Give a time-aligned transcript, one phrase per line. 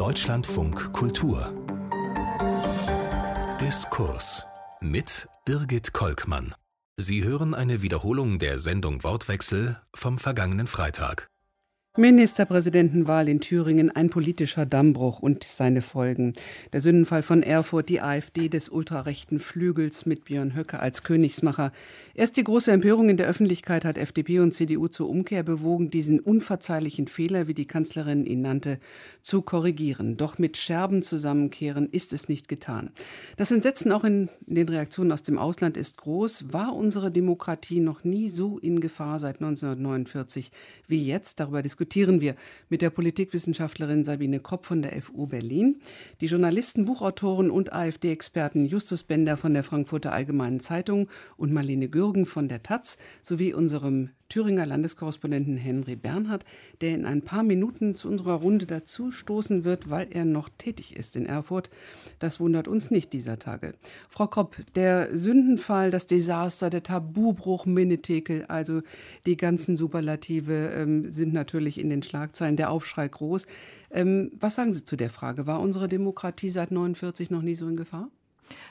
[0.00, 1.52] Deutschlandfunk Kultur
[3.60, 4.46] Diskurs
[4.80, 6.54] mit Birgit Kolkmann.
[6.96, 11.29] Sie hören eine Wiederholung der Sendung Wortwechsel vom vergangenen Freitag.
[11.96, 16.34] Ministerpräsidentenwahl in Thüringen ein politischer Dammbruch und seine Folgen.
[16.72, 21.72] Der Sündenfall von Erfurt, die AfD des ultrarechten Flügels mit Björn Höcke als Königsmacher.
[22.14, 26.20] Erst die große Empörung in der Öffentlichkeit hat FDP und CDU zur Umkehr bewogen, diesen
[26.20, 28.78] unverzeihlichen Fehler, wie die Kanzlerin ihn nannte,
[29.22, 30.16] zu korrigieren.
[30.16, 32.92] Doch mit Scherben zusammenkehren ist es nicht getan.
[33.36, 36.52] Das Entsetzen auch in den Reaktionen aus dem Ausland ist groß.
[36.52, 40.52] War unsere Demokratie noch nie so in Gefahr seit 1949
[40.86, 41.40] wie jetzt?
[41.40, 42.36] Darüber diskutieren diskutieren wir
[42.68, 45.80] mit der Politikwissenschaftlerin Sabine Kropp von der FU Berlin,
[46.20, 52.26] die Journalisten, Buchautoren und AfD-Experten Justus Bender von der Frankfurter Allgemeinen Zeitung und Marlene Gürgen
[52.26, 56.44] von der Taz sowie unserem Thüringer Landeskorrespondenten Henry Bernhard,
[56.80, 60.96] der in ein paar Minuten zu unserer Runde dazu stoßen wird, weil er noch tätig
[60.96, 61.68] ist in Erfurt.
[62.20, 63.74] Das wundert uns nicht dieser Tage.
[64.08, 68.82] Frau Kropp, der Sündenfall, das Desaster, der Tabubruch Minnetekel, also
[69.26, 73.46] die ganzen Superlative ähm, sind natürlich in den Schlagzeilen, der Aufschrei groß.
[73.90, 75.46] Ähm, was sagen Sie zu der Frage?
[75.46, 78.08] War unsere Demokratie seit 49 noch nie so in Gefahr?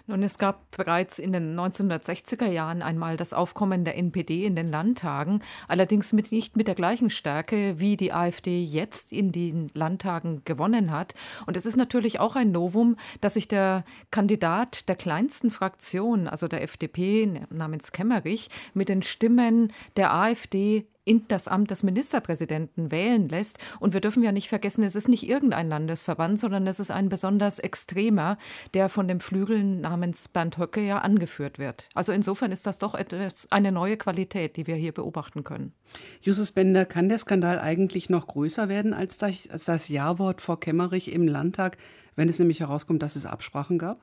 [0.07, 4.69] Nun, es gab bereits in den 1960er Jahren einmal das Aufkommen der NPD in den
[4.69, 10.43] Landtagen, allerdings mit, nicht mit der gleichen Stärke, wie die AfD jetzt in den Landtagen
[10.45, 11.13] gewonnen hat.
[11.45, 16.47] Und es ist natürlich auch ein Novum, dass sich der Kandidat der kleinsten Fraktion, also
[16.47, 23.27] der FDP namens Kemmerich, mit den Stimmen der AfD in das Amt des Ministerpräsidenten wählen
[23.27, 23.57] lässt.
[23.79, 27.09] Und wir dürfen ja nicht vergessen, es ist nicht irgendein Landesverband, sondern es ist ein
[27.09, 28.37] besonders extremer,
[28.75, 31.89] der von dem Flügel namens Bernd Höcke ja angeführt wird.
[31.95, 35.73] Also insofern ist das doch etwas, eine neue Qualität, die wir hier beobachten können.
[36.21, 40.59] Justus Bender, kann der Skandal eigentlich noch größer werden als das, als das Ja-Wort vor
[40.59, 41.77] Kemmerich im Landtag,
[42.15, 43.97] wenn es nämlich herauskommt, dass es Absprachen gab?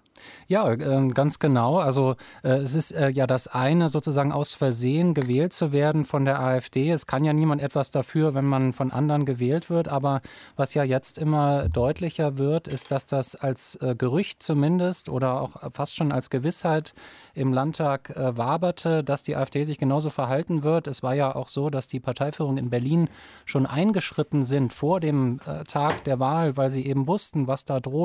[0.46, 1.78] Ja, äh, ganz genau.
[1.78, 6.24] Also äh, es ist äh, ja das eine, sozusagen aus Versehen gewählt zu werden von
[6.24, 6.90] der AfD.
[6.90, 9.88] Es kann ja niemand etwas dafür, wenn man von anderen gewählt wird.
[9.88, 10.20] Aber
[10.56, 15.96] was ja jetzt immer deutlicher wird, ist, dass das als Gerücht zumindest oder auch fast
[15.96, 16.94] schon als Gewissheit
[17.34, 20.86] im Landtag waberte, dass die AfD sich genauso verhalten wird.
[20.86, 23.08] Es war ja auch so, dass die Parteiführung in Berlin
[23.44, 27.95] schon eingeschritten sind vor dem Tag der Wahl, weil sie eben wussten, was da droht.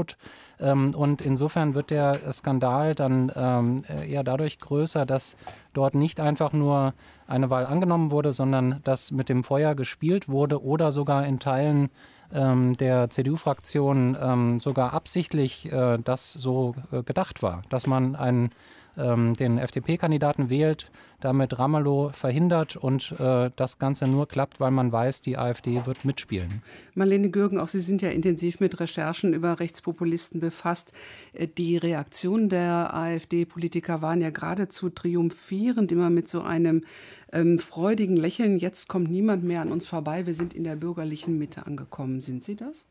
[0.60, 5.38] Ähm, und insofern wird der Skandal dann ähm, eher dadurch größer, dass
[5.74, 6.94] dort nicht einfach nur
[7.28, 11.90] eine Wahl angenommen wurde, sondern dass mit dem Feuer gespielt wurde oder sogar in Teilen
[12.34, 18.52] ähm, der CDU-Fraktion ähm, sogar absichtlich äh, das so äh, gedacht war, dass man einen
[18.98, 24.92] ähm, den FDP-Kandidaten wählt, damit Ramelow verhindert und äh, das Ganze nur klappt, weil man
[24.92, 26.62] weiß, die AfD wird mitspielen.
[26.96, 30.92] Marlene Gürgen, auch Sie sind ja intensiv mit Recherchen über Rechtspopulisten befasst.
[31.34, 36.84] Äh, die Reaktionen der AfD-Politiker waren ja geradezu triumphierend, immer mit so einem
[37.32, 38.58] ähm, freudigen Lächeln.
[38.58, 40.26] Jetzt kommt niemand mehr an uns vorbei.
[40.26, 42.22] Wir sind in der bürgerlichen Mitte angekommen.
[42.22, 42.86] Sind Sie das?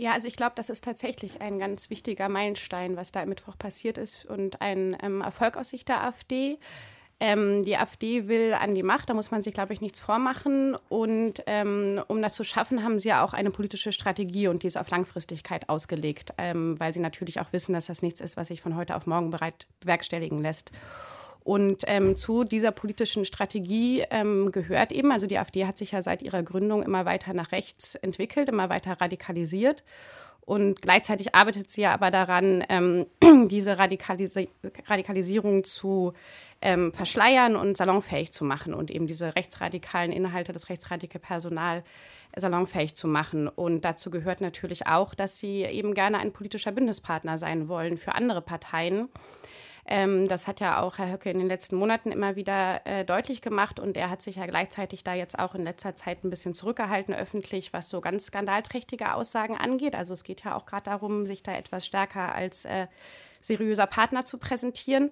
[0.00, 3.58] Ja, also ich glaube, das ist tatsächlich ein ganz wichtiger Meilenstein, was da am Mittwoch
[3.58, 6.56] passiert ist und ein ähm, Erfolg aus Sicht der AfD.
[7.20, 10.74] Ähm, die AfD will an die Macht, da muss man sich, glaube ich, nichts vormachen.
[10.88, 14.68] Und ähm, um das zu schaffen, haben sie ja auch eine politische Strategie und die
[14.68, 18.48] ist auf Langfristigkeit ausgelegt, ähm, weil sie natürlich auch wissen, dass das nichts ist, was
[18.48, 20.72] sich von heute auf morgen bereit bewerkstelligen lässt.
[21.42, 26.02] Und ähm, zu dieser politischen Strategie ähm, gehört eben, also die AfD hat sich ja
[26.02, 29.82] seit ihrer Gründung immer weiter nach rechts entwickelt, immer weiter radikalisiert.
[30.50, 33.06] Und gleichzeitig arbeitet sie ja aber daran, ähm,
[33.48, 34.34] diese Radikalis
[34.86, 36.12] Radikalisierung zu
[36.60, 41.84] ähm, verschleiern und salonfähig zu machen und eben diese rechtsradikalen Inhalte, das rechtsradikale Personal
[42.36, 43.48] salonfähig zu machen.
[43.48, 48.14] Und dazu gehört natürlich auch, dass sie eben gerne ein politischer Bündnispartner sein wollen für
[48.14, 49.08] andere Parteien.
[49.90, 53.42] Ähm, das hat ja auch Herr Höcke in den letzten Monaten immer wieder äh, deutlich
[53.42, 56.54] gemacht und er hat sich ja gleichzeitig da jetzt auch in letzter Zeit ein bisschen
[56.54, 59.96] zurückgehalten öffentlich, was so ganz skandalträchtige Aussagen angeht.
[59.96, 62.86] Also es geht ja auch gerade darum, sich da etwas stärker als äh,
[63.40, 65.10] seriöser Partner zu präsentieren.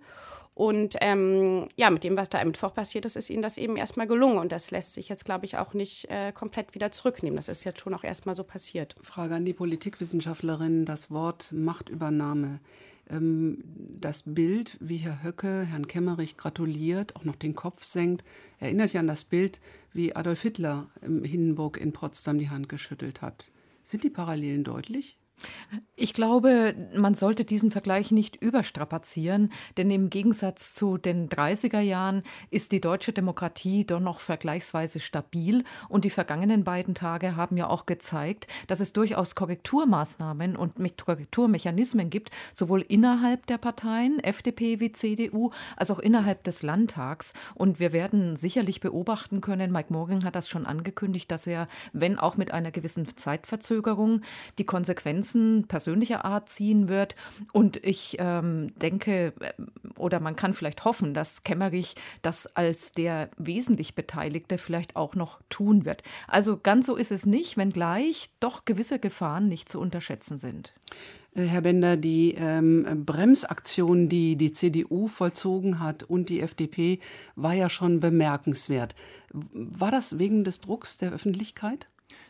[0.55, 3.77] Und ähm, ja, mit dem, was da im Mittwoch passiert ist, ist ihnen das eben
[3.77, 4.39] erstmal gelungen.
[4.39, 7.37] Und das lässt sich jetzt, glaube ich, auch nicht äh, komplett wieder zurücknehmen.
[7.37, 8.97] Das ist jetzt schon auch erstmal so passiert.
[9.01, 12.59] Frage an die Politikwissenschaftlerin: Das Wort Machtübernahme
[13.11, 13.65] ähm,
[14.01, 18.25] das Bild, wie Herr Höcke Herrn Kemmerich gratuliert, auch noch den Kopf senkt,
[18.59, 19.61] erinnert ja an das Bild,
[19.93, 23.51] wie Adolf Hitler im Hindenburg in Potsdam die Hand geschüttelt hat.
[23.83, 25.18] Sind die Parallelen deutlich?
[25.97, 32.23] Ich glaube, man sollte diesen Vergleich nicht überstrapazieren, denn im Gegensatz zu den 30er Jahren
[32.51, 37.69] ist die deutsche Demokratie doch noch vergleichsweise stabil und die vergangenen beiden Tage haben ja
[37.69, 40.75] auch gezeigt, dass es durchaus Korrekturmaßnahmen und
[41.05, 47.33] Korrekturmechanismen gibt, sowohl innerhalb der Parteien, FDP wie CDU, als auch innerhalb des Landtags.
[47.55, 52.19] Und wir werden sicherlich beobachten können, Mike Morgan hat das schon angekündigt, dass er, wenn
[52.19, 54.23] auch mit einer gewissen Zeitverzögerung,
[54.59, 55.28] die Konsequenzen
[55.69, 57.17] persönlicher Art ziehen wird.
[57.53, 59.53] Und ich ähm, denke, äh,
[59.97, 65.41] oder man kann vielleicht hoffen, dass Kemmerich das als der wesentlich Beteiligte vielleicht auch noch
[65.49, 66.03] tun wird.
[66.27, 70.73] Also ganz so ist es nicht, wenngleich doch gewisse Gefahren nicht zu unterschätzen sind.
[71.35, 76.99] Äh, Herr Bender, die ähm, Bremsaktion, die die CDU vollzogen hat und die FDP,
[77.37, 78.95] war ja schon bemerkenswert.
[79.31, 81.87] War das wegen des Drucks der Öffentlichkeit?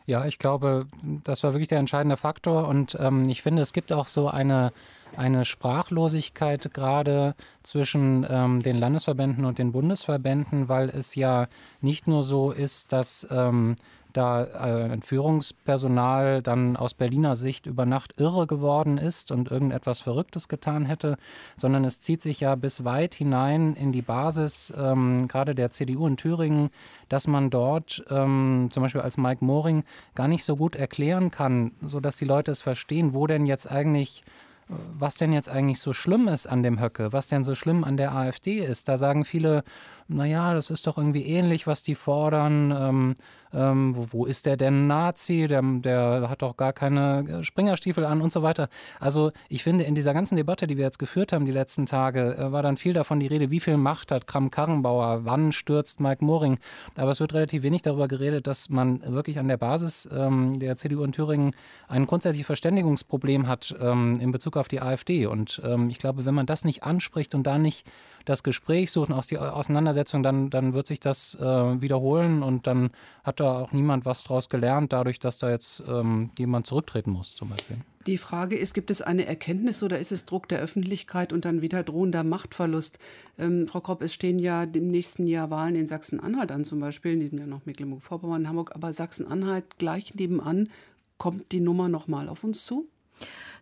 [0.07, 0.87] Ja, ich glaube,
[1.25, 2.67] das war wirklich der entscheidende Faktor.
[2.67, 4.73] Und ähm, ich finde, es gibt auch so eine,
[5.17, 11.47] eine Sprachlosigkeit gerade zwischen ähm, den Landesverbänden und den Bundesverbänden, weil es ja
[11.83, 13.77] nicht nur so ist, dass ähm,
[14.13, 20.01] da äh, ein Führungspersonal dann aus Berliner Sicht über Nacht irre geworden ist und irgendetwas
[20.01, 21.17] Verrücktes getan hätte,
[21.57, 26.07] sondern es zieht sich ja bis weit hinein in die Basis, ähm, gerade der CDU
[26.07, 26.71] in Thüringen,
[27.09, 29.85] dass man dort ähm, zum Beispiel als Mike Moring
[30.15, 34.23] gar nicht so gut erklären kann, sodass die Leute es verstehen, wo denn jetzt eigentlich
[34.69, 37.97] was denn jetzt eigentlich so schlimm ist an dem Höcke, was denn so schlimm an
[37.97, 38.89] der AfD ist.
[38.89, 39.65] Da sagen viele,
[40.09, 42.75] naja, das ist doch irgendwie ähnlich, was die fordern.
[42.77, 43.15] Ähm,
[43.53, 45.47] ähm, wo, wo, ist der denn Nazi?
[45.49, 48.69] Der, der hat doch gar keine äh, Springerstiefel an und so weiter.
[49.01, 52.37] Also ich finde, in dieser ganzen Debatte, die wir jetzt geführt haben die letzten Tage,
[52.37, 56.25] äh, war dann viel davon die Rede, wie viel Macht hat Kram-Karrenbauer, wann stürzt Mike
[56.25, 56.59] Moring.
[56.95, 60.77] Aber es wird relativ wenig darüber geredet, dass man wirklich an der Basis ähm, der
[60.77, 61.55] CDU in Thüringen
[61.87, 65.27] ein grundsätzliches Verständigungsproblem hat ähm, in Bezug auf die AfD.
[65.27, 67.87] Und ähm, ich glaube, wenn man das nicht anspricht und da nicht
[68.25, 71.43] das Gespräch suchen, aus die Auseinandersetzung, dann, dann wird sich das äh,
[71.81, 72.91] wiederholen und dann
[73.25, 77.35] hat da auch niemand was draus gelernt, dadurch, dass da jetzt ähm, jemand zurücktreten muss,
[77.35, 77.79] zum Beispiel.
[78.07, 81.61] Die Frage ist, gibt es eine Erkenntnis oder ist es Druck der Öffentlichkeit und dann
[81.61, 82.99] wieder drohender Machtverlust?
[83.39, 87.13] Ähm, Frau Kropp, es stehen ja im nächsten Jahr Wahlen in Sachsen-Anhalt an, zum Beispiel,
[87.13, 90.71] in diesem Jahr noch Mecklenburg-Vorpommern, Hamburg, aber Sachsen-Anhalt gleich nebenan.
[91.19, 92.89] Kommt die Nummer nochmal auf uns zu?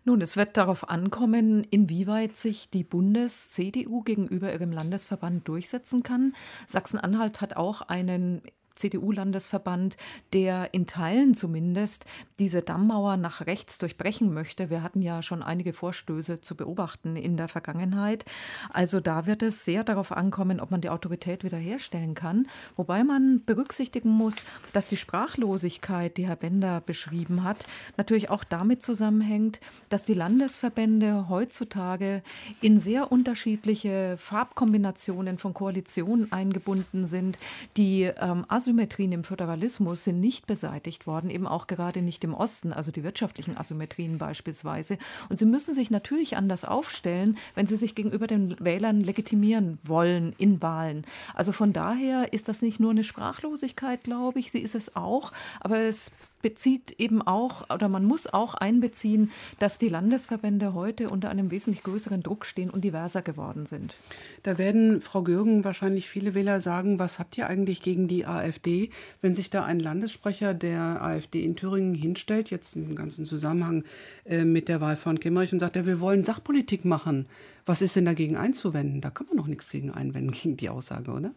[0.05, 6.33] Nun, es wird darauf ankommen, inwieweit sich die Bundes-CDU gegenüber ihrem Landesverband durchsetzen kann.
[6.65, 8.41] Sachsen-Anhalt hat auch einen
[8.77, 9.97] CDU-Landesverband,
[10.33, 12.05] der in Teilen zumindest
[12.39, 14.69] diese Dammmauer nach rechts durchbrechen möchte.
[14.69, 18.25] Wir hatten ja schon einige Vorstöße zu beobachten in der Vergangenheit.
[18.71, 22.47] Also da wird es sehr darauf ankommen, ob man die Autorität wiederherstellen kann.
[22.75, 27.65] Wobei man berücksichtigen muss, dass die Sprachlosigkeit, die Herr Bender beschrieben hat,
[27.97, 29.59] natürlich auch damit zusammenhängt,
[29.89, 32.21] dass die Landesverbände heutzutage
[32.61, 37.39] in sehr unterschiedliche Farbkombinationen von Koalitionen eingebunden sind,
[37.77, 42.73] die ähm, Asymmetrien im Föderalismus sind nicht beseitigt worden, eben auch gerade nicht im Osten,
[42.73, 44.97] also die wirtschaftlichen Asymmetrien beispielsweise.
[45.29, 50.33] Und sie müssen sich natürlich anders aufstellen, wenn sie sich gegenüber den Wählern legitimieren wollen
[50.37, 51.05] in Wahlen.
[51.33, 55.31] Also von daher ist das nicht nur eine Sprachlosigkeit, glaube ich, sie ist es auch,
[55.61, 56.11] aber es
[56.41, 61.83] bezieht eben auch, oder man muss auch einbeziehen, dass die Landesverbände heute unter einem wesentlich
[61.83, 63.95] größeren Druck stehen und diverser geworden sind.
[64.43, 68.89] Da werden, Frau Gürgen, wahrscheinlich viele Wähler sagen, was habt ihr eigentlich gegen die AfD,
[69.21, 73.83] wenn sich da ein Landessprecher der AfD in Thüringen hinstellt, jetzt im ganzen Zusammenhang
[74.25, 77.27] äh, mit der Wahl von Kemmerich und sagt, ja, wir wollen Sachpolitik machen.
[77.65, 79.01] Was ist denn dagegen einzuwenden?
[79.01, 81.31] Da kann man noch nichts gegen einwenden, gegen die Aussage, oder?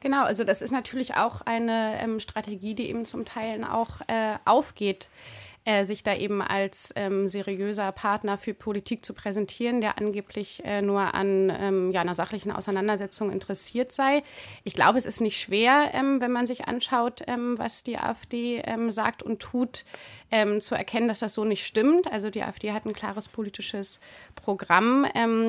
[0.00, 4.36] Genau, also das ist natürlich auch eine ähm, Strategie, die eben zum Teil auch äh,
[4.44, 5.08] aufgeht
[5.66, 10.80] äh, sich da eben als ähm, seriöser Partner für Politik zu präsentieren, der angeblich äh,
[10.80, 14.22] nur an ähm, ja, einer sachlichen Auseinandersetzung interessiert sei.
[14.62, 18.62] Ich glaube, es ist nicht schwer, ähm, wenn man sich anschaut, ähm, was die AfD
[18.64, 19.84] ähm, sagt und tut,
[20.30, 22.12] ähm, zu erkennen, dass das so nicht stimmt.
[22.12, 23.98] Also die AfD hat ein klares politisches
[24.36, 25.06] Programm.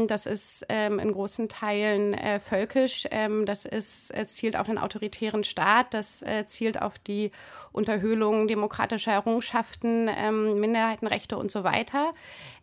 [0.08, 3.08] das ist in großen Teilen äh, völkisch.
[3.46, 5.94] das ist, es zielt auf einen autoritären Staat.
[5.94, 7.32] Das äh, zielt auf die
[7.72, 12.14] Unterhöhlung demokratischer Errungenschaften ähm, Minderheitenrechte und so weiter.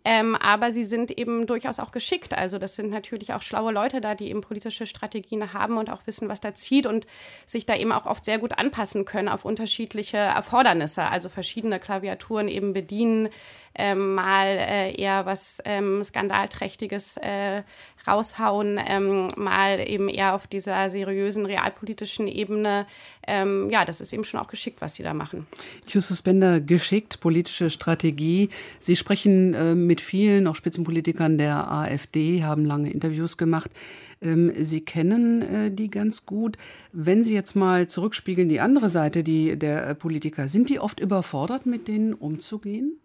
[0.04, 2.34] Ähm, aber sie sind eben durchaus auch geschickt.
[2.34, 6.06] Also das sind natürlich auch schlaue Leute da, die eben politische Strategien haben und auch
[6.06, 7.06] wissen, was da zieht und
[7.46, 11.04] sich da eben auch oft sehr gut anpassen können auf unterschiedliche Erfordernisse.
[11.04, 13.30] Also verschiedene Klaviaturen eben bedienen
[13.76, 17.62] ähm, mal äh, eher was ähm, Skandalträchtiges äh,
[18.06, 22.86] raushauen, ähm, mal eben eher auf dieser seriösen realpolitischen Ebene.
[23.26, 25.46] Ähm, ja, das ist eben schon auch geschickt, was die da machen.
[25.88, 28.50] Justus Bender, geschickt, politische Strategie.
[28.78, 33.70] Sie sprechen äh, mit vielen, auch Spitzenpolitikern der AfD, haben lange Interviews gemacht.
[34.20, 36.56] Ähm, Sie kennen äh, die ganz gut.
[36.92, 41.00] Wenn Sie jetzt mal zurückspiegeln, die andere Seite die der äh, Politiker, sind die oft
[41.00, 42.98] überfordert, mit denen umzugehen?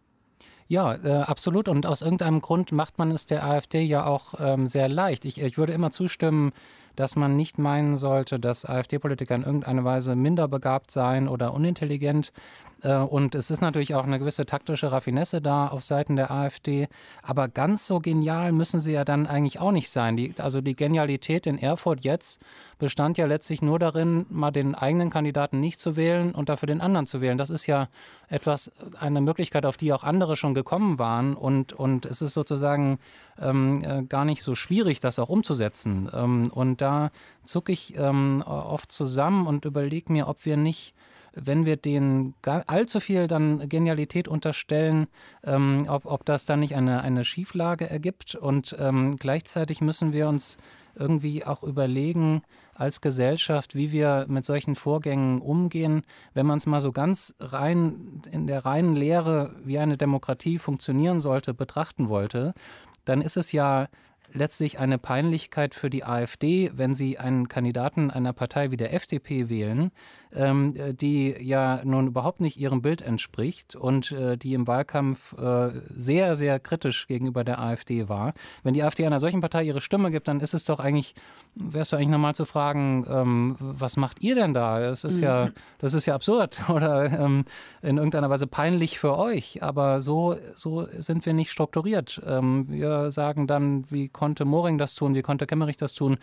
[0.67, 1.67] Ja, äh, absolut.
[1.67, 5.25] Und aus irgendeinem Grund macht man es der AfD ja auch ähm, sehr leicht.
[5.25, 6.51] Ich, ich würde immer zustimmen,
[6.99, 12.33] dass man nicht meinen sollte, dass AfD-Politiker in irgendeiner Weise minder begabt seien oder unintelligent.
[12.83, 16.89] Äh, und es ist natürlich auch eine gewisse taktische Raffinesse da auf Seiten der AfD.
[17.23, 20.17] Aber ganz so genial müssen sie ja dann eigentlich auch nicht sein.
[20.17, 22.41] Die, also die Genialität in Erfurt jetzt
[22.79, 26.81] bestand ja letztlich nur darin, mal den eigenen Kandidaten nicht zu wählen und dafür den
[26.81, 27.37] anderen zu wählen.
[27.37, 27.87] Das ist ja
[28.27, 31.35] etwas, eine Möglichkeit, auf die auch andere schon gekommen waren.
[31.35, 32.99] Und, und es ist sozusagen
[33.39, 36.09] ähm, äh, gar nicht so schwierig, das auch umzusetzen.
[36.13, 37.11] Ähm, und da
[37.43, 40.93] zucke ich ähm, oft zusammen und überlege mir, ob wir nicht
[41.33, 45.07] wenn wir denen allzu viel dann Genialität unterstellen,
[45.43, 48.35] ähm, ob, ob das dann nicht eine, eine Schieflage ergibt.
[48.35, 50.57] Und ähm, gleichzeitig müssen wir uns
[50.95, 52.41] irgendwie auch überlegen,
[52.73, 56.03] als Gesellschaft, wie wir mit solchen Vorgängen umgehen,
[56.33, 61.19] wenn man es mal so ganz rein in der reinen Lehre, wie eine Demokratie funktionieren
[61.19, 62.53] sollte, betrachten wollte,
[63.09, 63.87] dann ist es ja
[64.33, 69.49] letztlich eine Peinlichkeit für die AfD, wenn sie einen Kandidaten einer Partei wie der FDP
[69.49, 69.91] wählen,
[70.35, 75.71] ähm, die ja nun überhaupt nicht ihrem Bild entspricht und äh, die im Wahlkampf äh,
[75.95, 78.33] sehr, sehr kritisch gegenüber der AfD war.
[78.63, 81.15] Wenn die AfD einer solchen Partei ihre Stimme gibt, dann ist es doch eigentlich,
[81.55, 84.79] wärst du eigentlich nochmal zu fragen, ähm, was macht ihr denn da?
[84.79, 85.23] Es ist mhm.
[85.23, 87.45] ja, das ist ja absurd oder ähm,
[87.81, 89.63] in irgendeiner Weise peinlich für euch.
[89.63, 92.21] Aber so, so sind wir nicht strukturiert.
[92.25, 96.17] Ähm, wir sagen dann, wie konnte Moring das tun, wie konnte Kemmerich das tun?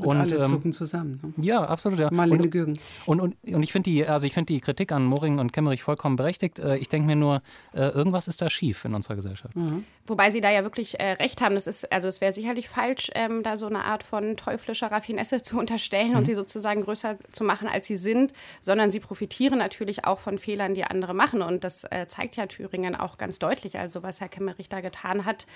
[0.00, 1.20] Und, und alle ähm, zucken zusammen.
[1.36, 1.44] Ne?
[1.44, 1.98] Ja, absolut.
[1.98, 2.10] Ja.
[2.10, 2.78] Marlene und, Gürgen.
[3.06, 6.16] Und, und, und ich finde die, also ich die Kritik an Moring und Kemmerich vollkommen
[6.16, 6.58] berechtigt.
[6.58, 7.42] Äh, ich denke mir nur,
[7.72, 9.54] äh, irgendwas ist da schief in unserer Gesellschaft.
[9.54, 9.84] Mhm.
[10.06, 11.54] Wobei Sie da ja wirklich äh, recht haben.
[11.54, 15.42] Das ist, also es wäre sicherlich falsch, ähm, da so eine Art von teuflischer Raffinesse
[15.42, 16.16] zu unterstellen mhm.
[16.16, 20.38] und sie sozusagen größer zu machen, als sie sind, sondern sie profitieren natürlich auch von
[20.38, 21.42] Fehlern, die andere machen.
[21.42, 23.78] Und das äh, zeigt ja Thüringen auch ganz deutlich.
[23.78, 25.46] Also was Herr Kemmerich da getan hat,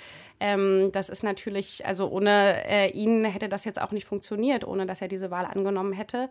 [0.40, 4.33] ähm, das ist natürlich, also ohne äh, ihn hätte das jetzt auch nicht funktioniert,
[4.64, 6.28] ohne dass er diese Wahl angenommen hätte.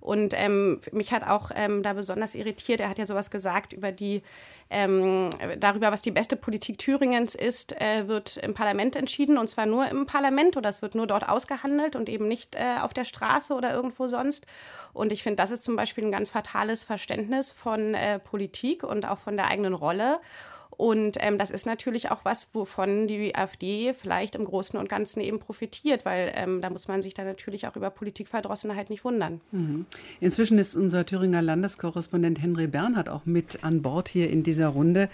[0.00, 3.92] Und ähm, mich hat auch ähm, da besonders irritiert, er hat ja sowas gesagt über
[3.92, 4.22] die,
[4.70, 5.28] ähm,
[5.58, 9.88] darüber, was die beste Politik Thüringens ist, äh, wird im Parlament entschieden und zwar nur
[9.88, 13.52] im Parlament oder es wird nur dort ausgehandelt und eben nicht äh, auf der Straße
[13.52, 14.46] oder irgendwo sonst.
[14.94, 19.04] Und ich finde, das ist zum Beispiel ein ganz fatales Verständnis von äh, Politik und
[19.04, 20.18] auch von der eigenen Rolle.
[20.80, 25.20] Und ähm, das ist natürlich auch was, wovon die AfD vielleicht im Großen und Ganzen
[25.20, 29.42] eben profitiert, weil ähm, da muss man sich dann natürlich auch über Politikverdrossenheit nicht wundern.
[29.52, 29.84] Mhm.
[30.20, 35.10] Inzwischen ist unser Thüringer Landeskorrespondent Henry Bernhard auch mit an Bord hier in dieser Runde.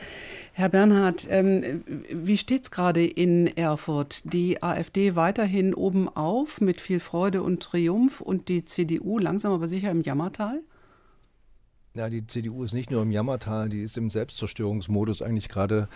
[0.52, 1.82] Herr Bernhard, ähm,
[2.12, 4.32] wie steht es gerade in Erfurt?
[4.32, 9.66] Die AfD weiterhin oben auf mit viel Freude und Triumph und die CDU langsam aber
[9.66, 10.62] sicher im Jammertal?
[11.96, 15.88] Ja, die CDU ist nicht nur im Jammertal, die ist im Selbstzerstörungsmodus eigentlich gerade.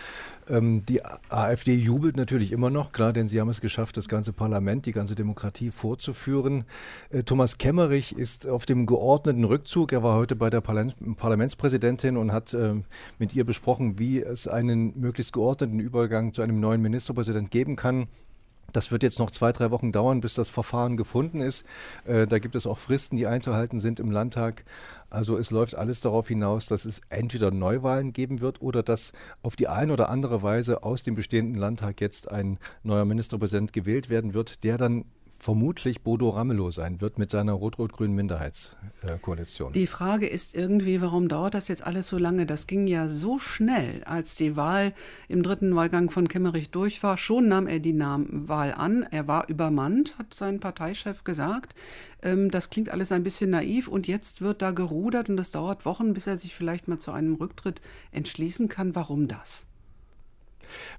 [0.48, 4.32] Ähm, die AfD jubelt natürlich immer noch, klar, denn sie haben es geschafft, das ganze
[4.32, 6.64] Parlament, die ganze Demokratie vorzuführen.
[7.10, 9.92] Äh, Thomas Kemmerich ist auf dem geordneten Rückzug.
[9.92, 12.76] Er war heute bei der Parlament Parlamentspräsidentin und hat äh,
[13.18, 18.06] mit ihr besprochen, wie es einen möglichst geordneten Übergang zu einem neuen Ministerpräsident geben kann.
[18.72, 21.64] Das wird jetzt noch zwei, drei Wochen dauern, bis das Verfahren gefunden ist.
[22.04, 24.64] Äh, da gibt es auch Fristen, die einzuhalten sind im Landtag.
[25.10, 29.12] Also es läuft alles darauf hinaus, dass es entweder Neuwahlen geben wird oder dass
[29.42, 34.08] auf die eine oder andere Weise aus dem bestehenden Landtag jetzt ein neuer Ministerpräsident gewählt
[34.08, 35.04] werden wird, der dann
[35.40, 39.72] vermutlich Bodo Ramelow sein wird mit seiner rot-rot-grünen Minderheitskoalition.
[39.72, 42.44] Die Frage ist irgendwie, warum dauert das jetzt alles so lange?
[42.44, 44.92] Das ging ja so schnell, als die Wahl
[45.28, 47.16] im dritten Wahlgang von Kemmerich durch war.
[47.16, 49.06] Schon nahm er die Wahl an.
[49.10, 51.74] Er war übermannt, hat sein Parteichef gesagt.
[52.22, 55.86] Ähm, das klingt alles ein bisschen naiv und jetzt wird da gerudert und es dauert
[55.86, 57.80] Wochen, bis er sich vielleicht mal zu einem Rücktritt
[58.12, 58.94] entschließen kann.
[58.94, 59.66] Warum das?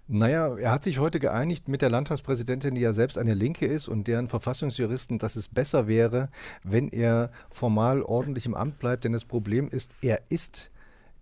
[0.07, 3.87] Naja, er hat sich heute geeinigt mit der Landtagspräsidentin, die ja selbst eine Linke ist
[3.87, 6.29] und deren Verfassungsjuristen, dass es besser wäre,
[6.63, 9.03] wenn er formal ordentlich im Amt bleibt.
[9.03, 10.71] Denn das Problem ist, er ist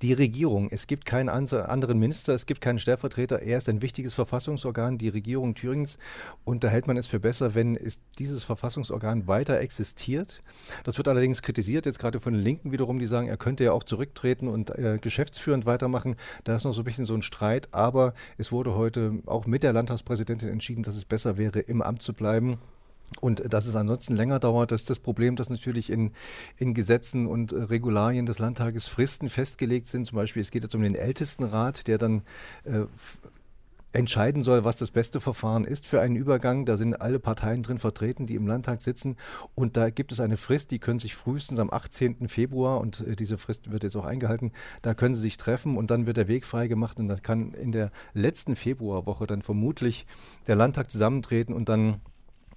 [0.02, 0.70] die Regierung.
[0.72, 3.42] Es gibt keinen anderen Minister, es gibt keinen Stellvertreter.
[3.42, 5.98] Er ist ein wichtiges Verfassungsorgan, die Regierung Thüringens.
[6.46, 10.42] Und da hält man es für besser, wenn es, dieses Verfassungsorgan weiter existiert.
[10.86, 13.74] Das wird allerdings kritisiert, jetzt gerade von den Linken wiederum, die sagen, er könnte ja
[13.74, 16.16] auch zurücktreten und äh, geschäftsführend weitermachen.
[16.46, 17.74] Da ist noch so ein bisschen so ein Streit.
[17.74, 22.02] Aber es wurde heute auch mit der Landtagspräsidentin entschieden, dass es besser wäre, im Amt
[22.02, 22.58] zu bleiben.
[23.22, 26.12] Und dass es ansonsten länger dauert, das ist das Problem, dass natürlich in,
[26.58, 30.06] in Gesetzen und Regularien des Landtages Fristen festgelegt sind.
[30.06, 32.22] Zum Beispiel, es geht jetzt um den Ältestenrat, der dann
[32.66, 32.86] äh,
[33.92, 36.66] entscheiden soll, was das beste Verfahren ist für einen Übergang.
[36.66, 39.18] Da sind alle Parteien drin vertreten, die im Landtag sitzen.
[39.56, 42.28] Und da gibt es eine Frist, die können sich frühestens am 18.
[42.28, 44.52] Februar, und äh, diese Frist wird jetzt auch eingehalten,
[44.82, 47.72] da können sie sich treffen und dann wird der Weg freigemacht und dann kann in
[47.72, 50.06] der letzten Februarwoche dann vermutlich
[50.48, 52.02] der Landtag zusammentreten und dann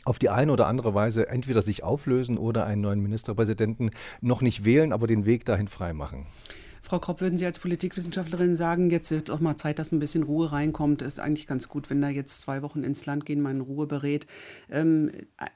[0.04, 3.90] auf die eine oder andere Weise entweder sich auflösen oder einen neuen Ministerpräsidenten
[4.20, 6.26] noch nicht wählen, aber den Weg dahin freimachen.
[6.92, 10.24] Frau Kropp, würden Sie als Politikwissenschaftlerin sagen, jetzt wird auch mal Zeit, dass ein bisschen
[10.24, 11.00] Ruhe reinkommt?
[11.00, 13.86] Ist eigentlich ganz gut, wenn da jetzt zwei Wochen ins Land gehen, man in Ruhe
[13.86, 14.26] berät.
[14.70, 15.10] Ähm,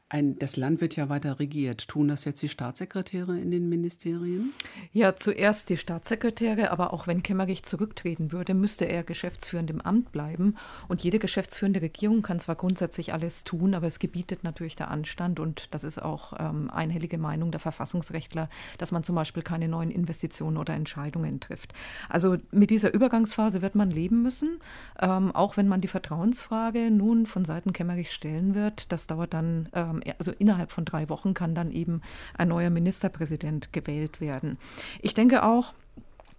[0.08, 1.88] ein, das Land wird ja weiter regiert.
[1.88, 4.54] Tun das jetzt die Staatssekretäre in den Ministerien?
[4.94, 10.12] Ja, zuerst die Staatssekretäre, aber auch wenn Kemmerich zurücktreten würde, müsste er geschäftsführend im Amt
[10.12, 10.56] bleiben.
[10.88, 15.38] Und jede geschäftsführende Regierung kann zwar grundsätzlich alles tun, aber es gebietet natürlich der Anstand
[15.38, 19.90] und das ist auch ähm, einhellige Meinung der Verfassungsrechtler, dass man zum Beispiel keine neuen
[19.90, 21.72] Investitionen oder Entscheidungen Entscheidungen trifft.
[22.08, 24.58] Also mit dieser Übergangsphase wird man leben müssen,
[25.00, 28.92] ähm, auch wenn man die Vertrauensfrage nun von Seiten Kemmerichs stellen wird.
[28.92, 32.02] Das dauert dann, ähm, also innerhalb von drei Wochen kann dann eben
[32.36, 34.58] ein neuer Ministerpräsident gewählt werden.
[35.00, 35.74] Ich denke auch,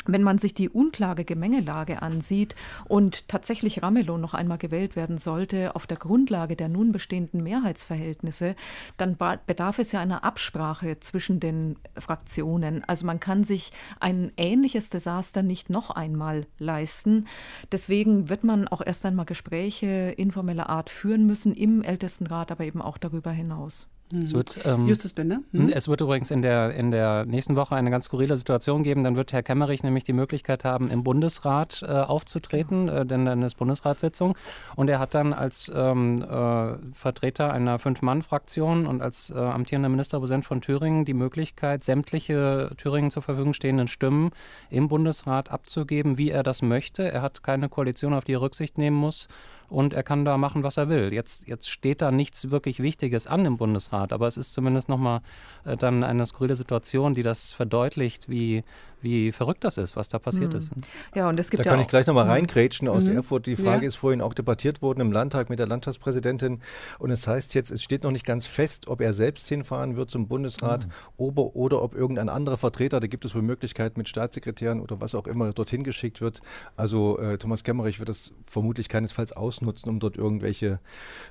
[0.08, 2.56] wenn man sich die unklare Gemengelage ansieht
[2.88, 8.56] und tatsächlich Ramelow noch einmal gewählt werden sollte auf der Grundlage der nun bestehenden Mehrheitsverhältnisse,
[8.98, 12.84] dann bedarf es ja einer Absprache zwischen den Fraktionen.
[12.86, 17.28] Also man kann sich ein ähnliches Desaster nicht noch einmal leisten.
[17.72, 22.82] Deswegen wird man auch erst einmal Gespräche informeller Art führen müssen im Ältestenrat, aber eben
[22.82, 23.88] auch darüber hinaus.
[24.14, 25.40] Es wird, ähm, Justus Bender?
[25.52, 25.70] Hm?
[25.70, 29.04] Es wird übrigens in der, in der nächsten Woche eine ganz skurrile Situation geben.
[29.04, 33.44] Dann wird Herr Kemmerich nämlich die Möglichkeit haben, im Bundesrat äh, aufzutreten, äh, denn dann
[33.44, 34.38] ist Bundesratssitzung.
[34.76, 40.46] Und er hat dann als ähm, äh, Vertreter einer Fünf-Mann-Fraktion und als äh, amtierender Ministerpräsident
[40.46, 44.32] von Thüringen die Möglichkeit, sämtliche Thüringen zur Verfügung stehenden Stimmen
[44.70, 47.12] im Bundesrat abzugeben, wie er das möchte.
[47.12, 49.28] Er hat keine Koalition, auf die er Rücksicht nehmen muss
[49.70, 51.14] und er kann da machen, was er will.
[51.14, 55.22] Jetzt, jetzt steht da nichts wirklich Wichtiges an im Bundesrat, aber es ist zumindest nochmal
[55.66, 58.64] äh, dann eine skurrile Situation, die das verdeutlicht, wie,
[59.02, 60.60] wie verrückt das ist, was da passiert mhm.
[60.60, 60.72] ist.
[61.16, 62.32] Ja, und es gibt da ja kann ich gleich nochmal mhm.
[62.32, 63.18] reingrätschen aus mhm.
[63.18, 63.46] Erfurt.
[63.46, 63.88] Die Frage ja.
[63.88, 66.62] ist vorhin auch debattiert worden im Landtag mit der Landtagspräsidentin.
[67.00, 70.10] Und es heißt jetzt, es steht noch nicht ganz fest, ob er selbst hinfahren wird
[70.10, 70.92] zum Bundesrat mhm.
[71.18, 75.14] oder, oder ob irgendein anderer Vertreter, da gibt es wohl Möglichkeiten mit Staatssekretären oder was
[75.14, 76.42] auch immer, dorthin geschickt wird.
[76.76, 80.80] Also äh, Thomas Kemmerich wird das vermutlich keinesfalls ausnutzen, um dort irgendwelche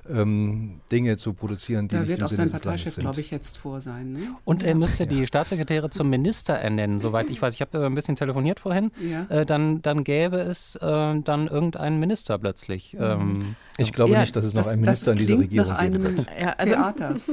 [0.09, 1.87] ähm, Dinge zu produzieren.
[1.87, 4.13] da wird auch sein Parteichef, glaube ich, jetzt vor sein.
[4.13, 4.35] Ne?
[4.43, 5.09] Und er müsste ja.
[5.09, 9.25] die Staatssekretäre zum Minister ernennen, soweit ich weiß ich habe ein bisschen telefoniert vorhin, ja.
[9.29, 12.93] äh, dann, dann gäbe es äh, dann irgendeinen Minister plötzlich.
[12.93, 13.01] Mhm.
[13.01, 15.77] Ähm, ich glaube ja, nicht, dass es noch das, einen Minister in dieser Regierung nach
[15.77, 16.29] einem gibt.
[16.39, 16.75] Ja, also,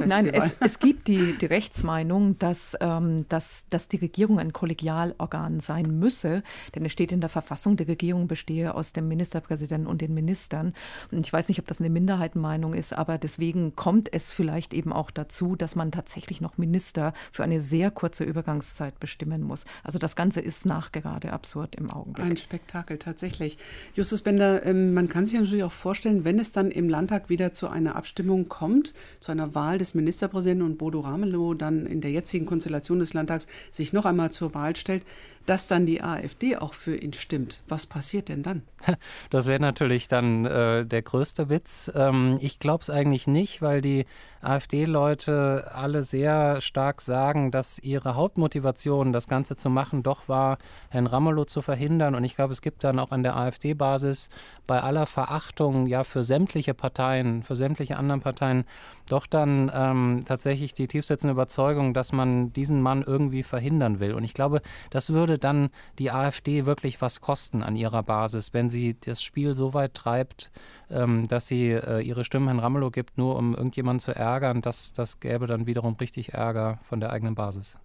[0.05, 5.59] Nein, es, es, gibt die, die Rechtsmeinung, dass, ähm, dass, dass die Regierung ein Kollegialorgan
[5.59, 6.43] sein müsse,
[6.75, 10.73] denn es steht in der Verfassung, die Regierung bestehe aus dem Ministerpräsidenten und den Ministern.
[11.11, 15.11] Ich weiß nicht, ob das eine Minderheitenmeinung ist, aber deswegen kommt es vielleicht eben auch
[15.11, 19.65] dazu, dass man tatsächlich noch Minister für eine sehr kurze Übergangszeit bestimmen muss.
[19.83, 22.25] Also das Ganze ist nachgerade absurd im Augenblick.
[22.25, 23.57] Ein Spektakel, tatsächlich.
[23.93, 27.53] Justus Bender, ähm, man kann sich natürlich auch vorstellen, wenn es dann im Landtag wieder
[27.53, 32.11] zu einer Abstimmung kommt, zu einer Wahl des Ministerpräsidenten und Bodo Ramelow dann in der
[32.11, 35.03] jetzigen Konstellation des Landtags sich noch einmal zur Wahl stellt,
[35.45, 37.61] dass dann die AfD auch für ihn stimmt.
[37.67, 38.63] Was passiert denn dann?
[39.29, 41.91] Das wäre natürlich dann äh, der größte Witz.
[41.95, 44.05] Ähm, ich glaube es eigentlich nicht, weil die
[44.41, 50.57] AfD-Leute alle sehr stark sagen, dass ihre Hauptmotivation, das Ganze zu machen, doch war,
[50.89, 52.15] Herrn Ramelow zu verhindern.
[52.15, 54.29] Und ich glaube, es gibt dann auch an der AfD-Basis
[54.67, 58.65] bei aller Verachtung ja für sämtliche Parteien, für sämtliche anderen Parteien,
[59.07, 64.13] doch dann ähm, tatsächlich die tiefsetzende Überzeugung, dass man diesen Mann irgendwie verhindern will.
[64.13, 65.69] Und ich glaube, das würde dann
[65.99, 70.51] die AfD wirklich was kosten an ihrer Basis, wenn sie das Spiel so weit treibt,
[70.89, 74.61] ähm, dass sie äh, ihre Stimmen Herrn Ramelow gibt, nur um irgendjemanden zu ärgern.
[74.61, 77.77] Das, das gäbe dann wiederum richtig Ärger von der eigenen Basis.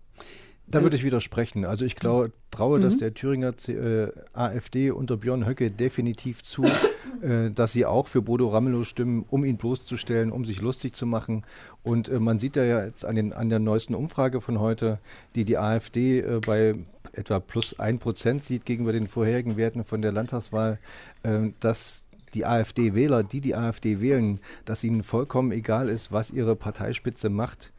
[0.71, 1.65] Da würde ich widersprechen.
[1.65, 2.83] Also ich glaube, traue mhm.
[2.83, 6.65] das der Thüringer C äh, AfD unter Björn Höcke definitiv zu,
[7.23, 11.07] äh, dass sie auch für Bodo Ramelow stimmen, um ihn bloßzustellen, um sich lustig zu
[11.07, 11.45] machen.
[11.83, 15.01] Und äh, man sieht ja jetzt an, den, an der neuesten Umfrage von heute,
[15.35, 16.77] die die AfD äh, bei
[17.13, 20.79] etwa plus ein Prozent sieht gegenüber den vorherigen Werten von der Landtagswahl,
[21.23, 26.55] äh, dass die AfD-Wähler, die die AfD wählen, dass ihnen vollkommen egal ist, was ihre
[26.55, 27.73] Parteispitze macht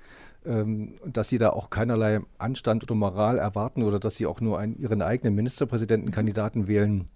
[0.43, 4.57] ähm, dass sie da auch keinerlei Anstand oder Moral erwarten oder dass sie auch nur
[4.57, 7.07] einen, ihren eigenen Ministerpräsidentenkandidaten wählen.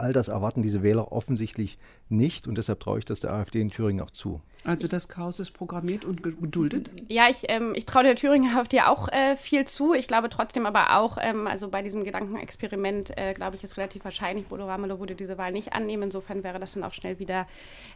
[0.00, 3.70] All das erwarten diese Wähler offensichtlich nicht und deshalb traue ich das der AfD in
[3.70, 4.40] Thüringen auch zu.
[4.64, 6.90] Also das Chaos ist programmiert und geduldet?
[7.08, 9.94] Ja, ich, ähm, ich traue der Thüringer AfD auch äh, viel zu.
[9.94, 14.04] Ich glaube trotzdem aber auch, ähm, also bei diesem Gedankenexperiment, äh, glaube ich, ist relativ
[14.04, 16.04] wahrscheinlich, Bodo Ramelow würde diese Wahl nicht annehmen.
[16.04, 17.46] Insofern wäre das dann auch schnell wieder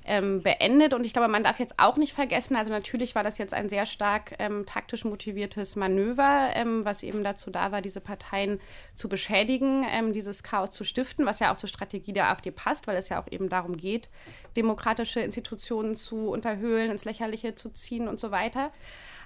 [0.06, 0.94] ähm, beendet.
[0.94, 3.68] Und ich glaube, man darf jetzt auch nicht vergessen, also natürlich war das jetzt ein
[3.68, 8.58] sehr stark ähm, taktisch motiviertes Manöver, ähm, was eben dazu da war, diese Parteien
[8.94, 12.86] zu beschädigen, ähm, dieses Chaos zu stiften, was ja auch zur Strategie der AfD passt,
[12.86, 14.10] weil es ja auch eben darum geht,
[14.56, 18.72] demokratische Institutionen zu unterhöhlen, ins Lächerliche zu ziehen und so weiter.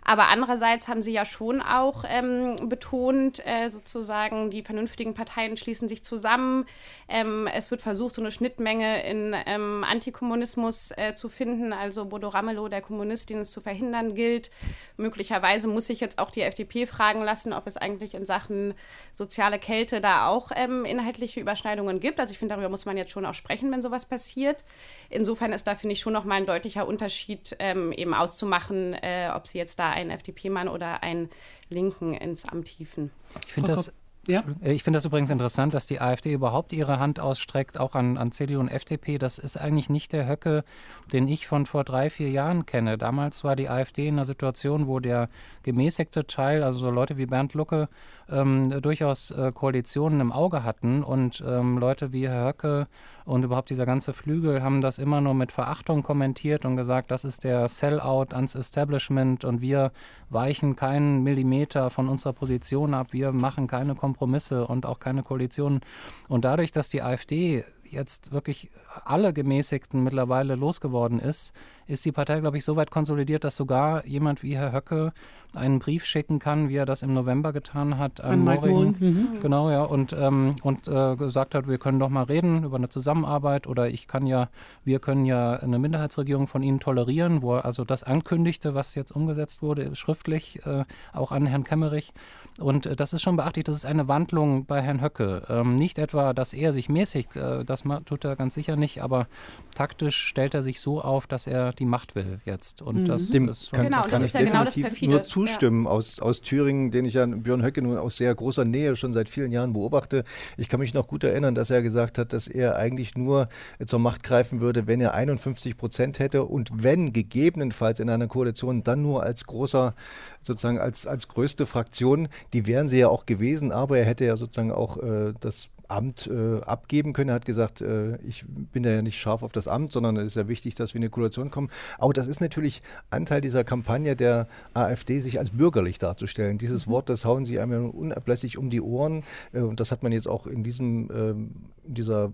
[0.05, 5.89] Aber andererseits haben sie ja schon auch ähm, betont, äh, sozusagen, die vernünftigen Parteien schließen
[5.89, 6.67] sich zusammen.
[7.09, 11.73] Ähm, es wird versucht, so eine Schnittmenge in ähm, Antikommunismus äh, zu finden.
[11.73, 14.51] Also Bodo Ramelow, der Kommunist, den es zu verhindern gilt.
[14.97, 18.75] Möglicherweise muss sich jetzt auch die FDP fragen lassen, ob es eigentlich in Sachen
[19.13, 22.21] soziale Kälte da auch ähm, inhaltliche Überschneidungen gibt.
[22.21, 24.65] Also ich finde, darüber muss man jetzt schon auch sprechen, wenn sowas passiert.
[25.11, 29.31] Insofern ist da, finde ich, schon noch mal ein deutlicher Unterschied ähm, eben auszumachen, äh,
[29.35, 31.29] ob sie jetzt da einen FDP-Mann oder einen
[31.69, 33.11] Linken ins Amt hieven.
[33.47, 33.93] Ich finde das
[34.29, 34.45] ja.
[34.63, 38.19] Äh, ich finde das übrigens interessant, dass die AfD überhaupt ihre Hand ausstreckt, auch an,
[38.19, 39.19] an CDU und FDP.
[39.19, 40.65] Das ist eigentlich nicht der Höcke,
[41.13, 42.99] den ich von vor drei, vier Jahren kenne.
[42.99, 45.29] Damals war die AfD in einer Situation, wo der
[45.63, 47.89] gemäßigte Teil, also so Leute wie Bernd Lucke,
[48.29, 52.87] ähm, durchaus äh, Koalitionen im Auge hatten und ähm, Leute wie Herr Höcke
[53.29, 57.25] und überhaupt dieser ganze Flügel haben das immer nur mit Verachtung kommentiert und gesagt, das
[57.25, 59.93] ist der Sellout ans Establishment und wir
[60.31, 65.81] weichen keinen Millimeter von unserer Position ab, wir machen keine Kompromisse und auch keine Koalitionen.
[66.29, 68.71] Und dadurch, dass die AfD jetzt wirklich
[69.05, 71.53] alle Gemäßigten mittlerweile losgeworden ist,
[71.89, 75.13] ist die Partei, glaube ich, so weit konsolidiert, dass sogar jemand wie Herr Höcke
[75.55, 78.97] einen Brief schicken kann, wie er das im November getan hat an, an Moring.
[78.99, 79.41] Mhm.
[79.41, 82.91] Genau, ja, und, ähm, und äh, gesagt hat, wir können doch mal reden über eine
[82.91, 84.51] Zusammenarbeit oder ich kann ja,
[84.85, 89.11] wir können ja eine Minderheitsregierung von Ihnen tolerieren, wo er also das ankündigte, was jetzt
[89.11, 92.13] umgesetzt wurde, schriftlich, äh, auch an Herrn Kemmerich.
[92.61, 95.43] Und äh, das ist schon beachtlich, das ist eine Wandlung bei Herrn Höcke.
[95.49, 99.29] Ähm, nicht etwa, dass er sich mäßigt, äh, das tut er ganz sicher nicht, aber
[99.75, 102.83] taktisch stellt er sich so auf, dass er die Macht will jetzt.
[102.83, 103.05] Und mhm.
[103.05, 105.91] das Dem ist schon, genau, das kann das ich ja definitiv genau nur zustimmen ja.
[105.91, 109.29] aus, aus Thüringen, den ich ja Björn Höcke nun aus sehr großer Nähe schon seit
[109.29, 110.25] vielen Jahren beobachte.
[110.57, 113.49] Ich kann mich noch gut erinnern, dass er gesagt hat, dass er eigentlich nur
[113.87, 118.83] zur Macht greifen würde, wenn er 51 Prozent hätte und wenn gegebenenfalls in einer Koalition
[118.83, 119.95] dann nur als großer,
[120.41, 122.29] sozusagen als, als größte Fraktion.
[122.53, 126.27] Die wären sie ja auch gewesen, aber er hätte ja sozusagen auch äh, das Amt
[126.27, 127.31] äh, abgeben können.
[127.31, 130.27] Er hat gesagt, äh, ich bin da ja nicht scharf auf das Amt, sondern es
[130.27, 131.71] ist ja wichtig, dass wir in eine Koalition kommen.
[131.99, 136.59] Aber das ist natürlich Anteil dieser Kampagne der AfD, sich als bürgerlich darzustellen.
[136.59, 136.93] Dieses mhm.
[136.93, 139.25] Wort, das hauen sie einem ja unablässig um die Ohren.
[139.53, 141.51] Äh, und das hat man jetzt auch in diesem, ähm,
[141.85, 142.33] dieser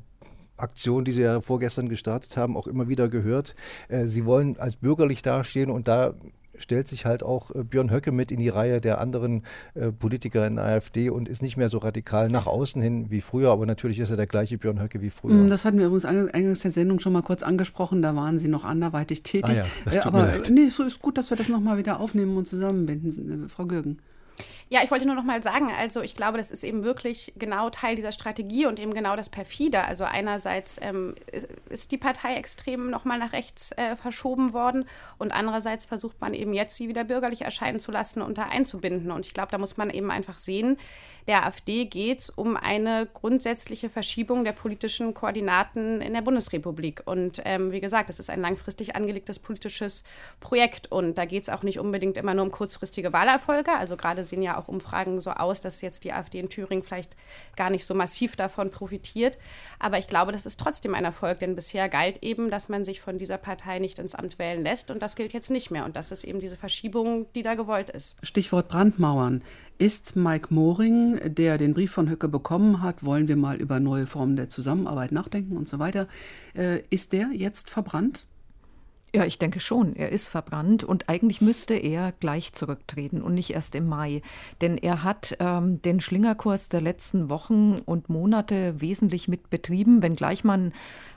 [0.56, 3.56] Aktion, die Sie ja vorgestern gestartet haben, auch immer wieder gehört.
[3.88, 6.14] Äh, sie wollen als bürgerlich dastehen und da
[6.58, 9.42] stellt sich halt auch äh, Björn Höcke mit in die Reihe der anderen
[9.74, 13.20] äh, Politiker in der AfD und ist nicht mehr so radikal nach außen hin wie
[13.20, 15.34] früher, aber natürlich ist er der gleiche Björn Höcke wie früher.
[15.34, 18.48] Mm, das hatten wir übrigens eingangs der Sendung schon mal kurz angesprochen, da waren Sie
[18.48, 19.44] noch anderweitig tätig.
[19.50, 20.50] Ah ja, das tut äh, aber mir leid.
[20.52, 23.98] nee, es ist gut, dass wir das nochmal wieder aufnehmen und zusammenbinden, Frau Gürgen.
[24.70, 27.68] Ja, ich wollte nur noch mal sagen, also ich glaube, das ist eben wirklich genau
[27.68, 29.84] Teil dieser Strategie und eben genau das Perfide.
[29.84, 31.14] Also einerseits ähm,
[31.68, 34.86] ist die Partei extrem noch mal nach rechts äh, verschoben worden
[35.18, 39.10] und andererseits versucht man eben jetzt, sie wieder bürgerlich erscheinen zu lassen und da einzubinden.
[39.10, 40.78] Und ich glaube, da muss man eben einfach sehen,
[41.26, 47.02] der AfD geht es um eine grundsätzliche Verschiebung der politischen Koordinaten in der Bundesrepublik.
[47.06, 50.04] Und ähm, wie gesagt, es ist ein langfristig angelegtes politisches
[50.40, 53.72] Projekt und da geht es auch nicht unbedingt immer nur um kurzfristige Wahlerfolge.
[53.72, 57.16] Also gerade sehen ja auch Umfragen so aus, dass jetzt die AfD in Thüringen vielleicht
[57.56, 59.38] gar nicht so massiv davon profitiert.
[59.78, 63.00] Aber ich glaube, das ist trotzdem ein Erfolg, denn bisher galt eben, dass man sich
[63.00, 65.84] von dieser Partei nicht ins Amt wählen lässt und das gilt jetzt nicht mehr.
[65.84, 68.16] Und das ist eben diese Verschiebung, die da gewollt ist.
[68.22, 69.42] Stichwort Brandmauern.
[69.76, 74.06] Ist Mike Moring, der den Brief von Höcke bekommen hat, wollen wir mal über neue
[74.06, 76.06] Formen der Zusammenarbeit nachdenken und so weiter,
[76.54, 78.26] äh, ist der jetzt verbrannt?
[79.14, 79.94] Ja, ich denke schon.
[79.94, 84.22] Er ist verbrannt und eigentlich müsste er gleich zurücktreten und nicht erst im Mai.
[84.60, 90.42] Denn er hat ähm, den Schlingerkurs der letzten Wochen und Monate wesentlich mit betrieben, wenngleich
[90.42, 90.72] man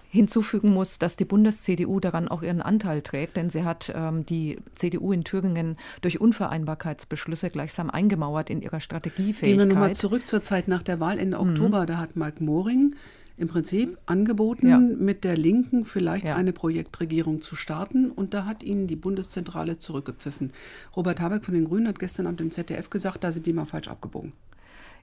[0.10, 4.58] hinzufügen muss, dass die Bundes-CDU daran auch ihren Anteil trägt, denn sie hat ähm, die
[4.76, 9.58] CDU in Thüringen durch Unvereinbarkeitsbeschlüsse gleichsam eingemauert in ihrer Strategiefähigkeit.
[9.58, 11.50] Gehen wir nochmal zurück zur Zeit nach der Wahl Ende mhm.
[11.50, 11.88] Oktober.
[11.88, 12.96] Da hat Mike Moring
[13.38, 14.80] im Prinzip angeboten, ja.
[14.80, 16.36] mit der Linken vielleicht ja.
[16.36, 18.10] eine Projektregierung zu starten.
[18.10, 20.52] Und da hat ihnen die Bundeszentrale zurückgepfiffen.
[20.96, 23.66] Robert Habeck von den Grünen hat gestern Abend im ZDF gesagt, da sind die mal
[23.66, 24.32] falsch abgebogen.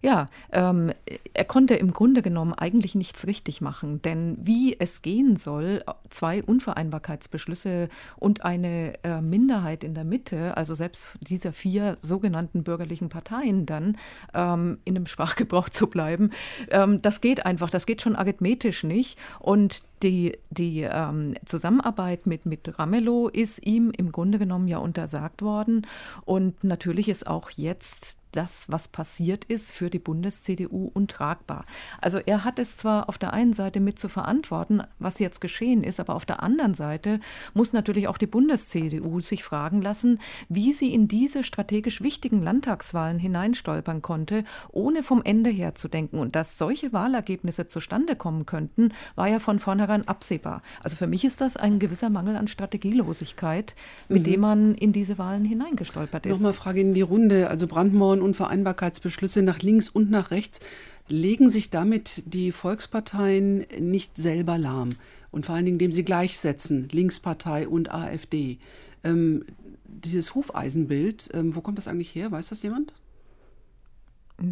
[0.05, 0.93] Ja, ähm,
[1.33, 6.43] er konnte im Grunde genommen eigentlich nichts richtig machen, denn wie es gehen soll, zwei
[6.43, 13.64] Unvereinbarkeitsbeschlüsse und eine äh, Minderheit in der Mitte, also selbst dieser vier sogenannten bürgerlichen Parteien
[13.64, 13.97] dann
[14.35, 16.33] ähm, in dem Sprachgebrauch zu bleiben,
[16.69, 19.19] ähm, das geht einfach, das geht schon arithmetisch nicht.
[19.40, 25.40] Und die, die ähm, Zusammenarbeit mit, mit Ramelow ist ihm im Grunde genommen ja untersagt
[25.40, 25.87] worden.
[26.27, 31.64] Und natürlich ist auch jetzt das, was passiert ist, für die Bundes-CDU untragbar.
[32.01, 35.85] Also er hat es zwar auf der einen Seite mit zu verantworten, was jetzt geschehen
[35.85, 37.20] ist, aber auf der anderen Seite
[37.55, 43.18] muss natürlich auch die Bundes-CDU sich fragen lassen, wie sie in diese strategisch wichtigen Landtagswahlen
[43.18, 46.18] hineinstolpern konnte, ohne vom Ende her zu denken.
[46.18, 50.62] Und dass solche Wahlergebnisse zustande kommen könnten, war ja von vornherein absehbar.
[50.83, 53.75] Also für mich ist das ein gewisser Mangel an Strategielosigkeit,
[54.09, 54.31] mit mhm.
[54.31, 56.33] dem man in diese Wahlen hineingestolpert ist.
[56.33, 57.49] Nochmal Frage in die Runde.
[57.49, 60.60] Also Brandmauern Unvereinbarkeitsbeschlüsse nach links und nach rechts,
[61.08, 64.90] legen sich damit die Volksparteien nicht selber lahm.
[65.30, 68.58] Und vor allen Dingen, indem sie gleichsetzen, Linkspartei und AfD.
[69.02, 69.44] Ähm,
[69.84, 72.30] dieses Hufeisenbild, ähm, wo kommt das eigentlich her?
[72.30, 72.92] Weiß das jemand?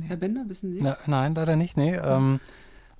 [0.07, 0.81] Herr Bender, wissen Sie?
[0.83, 1.77] Na, nein, leider nicht.
[1.77, 2.41] Nee, ähm,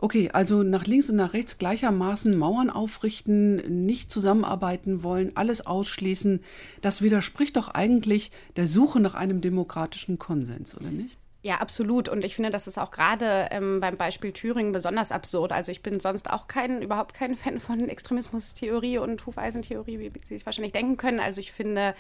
[0.03, 6.43] Okay, also nach links und nach rechts gleichermaßen Mauern aufrichten, nicht zusammenarbeiten wollen, alles ausschließen,
[6.81, 11.21] das widerspricht doch eigentlich der Suche nach einem demokratischen Konsens, oder nicht?
[11.45, 12.09] Ja, absolut.
[12.09, 15.53] Und ich finde, das ist auch gerade ähm, beim Beispiel Thüringen besonders absurd.
[15.53, 20.35] Also ich bin sonst auch kein, überhaupt kein Fan von Extremismustheorie und Hufeisentheorie, wie Sie
[20.35, 21.21] sich wahrscheinlich denken können.
[21.21, 21.95] Also ich finde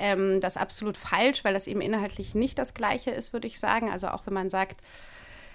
[0.00, 3.90] ähm, das absolut falsch, weil das eben inhaltlich nicht das Gleiche ist, würde ich sagen.
[3.90, 4.80] Also auch wenn man sagt,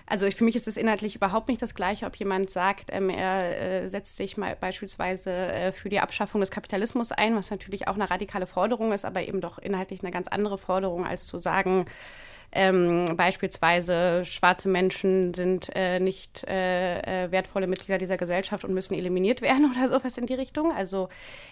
[0.09, 3.83] also für mich ist es inhaltlich überhaupt nicht das Gleiche, ob jemand sagt, ähm, er
[3.83, 7.95] äh, setzt sich mal beispielsweise äh, für die Abschaffung des Kapitalismus ein, was natürlich auch
[7.95, 11.85] eine radikale Forderung ist, aber eben doch inhaltlich eine ganz andere Forderung, als zu sagen,
[12.51, 18.95] ähm, beispielsweise schwarze Menschen sind äh, nicht äh, äh wertvolle Mitglieder dieser Gesellschaft und müssen
[18.95, 20.71] eliminiert werden oder sowas in die Richtung.
[20.71, 21.09] Also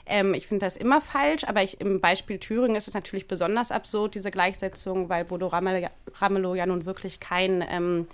[0.08, 3.72] ähm, ich finde das immer falsch, aber ich, im Beispiel Thüringen ist es natürlich besonders
[3.72, 8.08] absurd, diese Gleichsetzung, weil Bodo Ramelow ja nun wirklich kein ähm,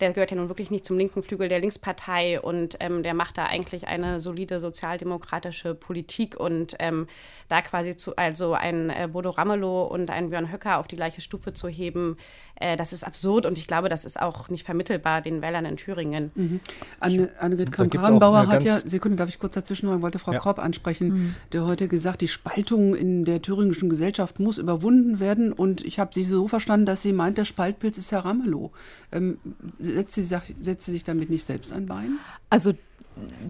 [0.00, 3.38] der gehört ja nun wirklich nicht zum linken Flügel der Linkspartei und ähm, der macht
[3.38, 7.06] da eigentlich eine solide sozialdemokratische Politik und ähm,
[7.48, 11.20] da quasi zu, also ein äh, Bodo Ramelow und ein Björn Höcker auf die gleiche
[11.20, 12.16] Stufe zu heben,
[12.60, 15.76] äh, das ist absurd und ich glaube, das ist auch nicht vermittelbar den Wählern in
[15.76, 16.30] Thüringen.
[16.34, 16.60] Mhm.
[17.00, 20.38] Anne, Annegret Kramp-Karrenbauer hat ja, Sekunde, darf ich kurz dazwischen noch, wollte Frau ja.
[20.38, 21.34] Kropp ansprechen, mhm.
[21.52, 26.10] der heute gesagt, die Spaltung in der thüringischen Gesellschaft muss überwunden werden und ich habe
[26.14, 28.70] sie so verstanden, dass sie meint, der Spaltpilz ist Herr Ramelow.
[29.10, 29.38] Ähm,
[29.78, 32.18] setzt, sie, setzt sie sich damit nicht selbst ein Bein?
[32.50, 32.74] Also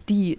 [0.09, 0.39] die,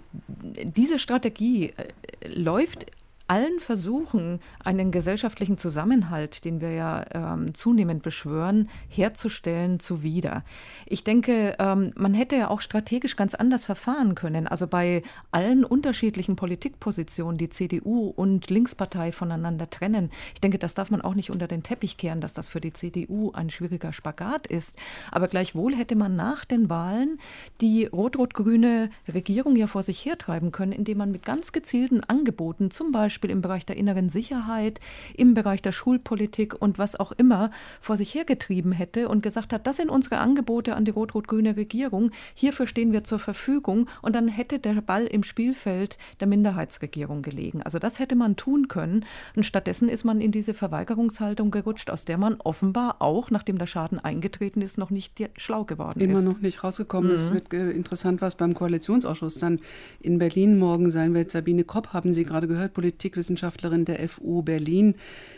[0.64, 2.86] diese Strategie äh, läuft
[3.32, 10.44] allen Versuchen, einen gesellschaftlichen Zusammenhalt, den wir ja ähm, zunehmend beschwören, herzustellen, zuwider.
[10.84, 14.46] Ich denke, ähm, man hätte ja auch strategisch ganz anders verfahren können.
[14.46, 20.10] Also bei allen unterschiedlichen Politikpositionen, die CDU und Linkspartei voneinander trennen.
[20.34, 22.74] Ich denke, das darf man auch nicht unter den Teppich kehren, dass das für die
[22.74, 24.76] CDU ein schwieriger Spagat ist.
[25.10, 27.18] Aber gleichwohl hätte man nach den Wahlen
[27.62, 32.92] die rot-rot-grüne Regierung ja vor sich hertreiben können, indem man mit ganz gezielten Angeboten, zum
[32.92, 34.80] Beispiel Beispiel im Bereich der inneren Sicherheit,
[35.16, 39.66] im Bereich der Schulpolitik und was auch immer vor sich hergetrieben hätte und gesagt hat,
[39.68, 44.26] das sind unsere Angebote an die rot-rot-grüne Regierung, hierfür stehen wir zur Verfügung und dann
[44.26, 47.62] hätte der Ball im Spielfeld der Minderheitsregierung gelegen.
[47.62, 49.04] Also das hätte man tun können
[49.36, 53.66] und stattdessen ist man in diese Verweigerungshaltung gerutscht, aus der man offenbar auch, nachdem der
[53.66, 56.24] Schaden eingetreten ist, noch nicht schlau geworden Immer ist.
[56.24, 57.14] Immer noch nicht rausgekommen mhm.
[57.14, 59.60] Es wird äh, interessant, was beim Koalitionsausschuss dann
[60.00, 61.30] in Berlin morgen sein wird.
[61.30, 64.94] Sabine Kopp haben Sie gerade gehört, Politik Politikwissenschaftlerin der FU Berlin.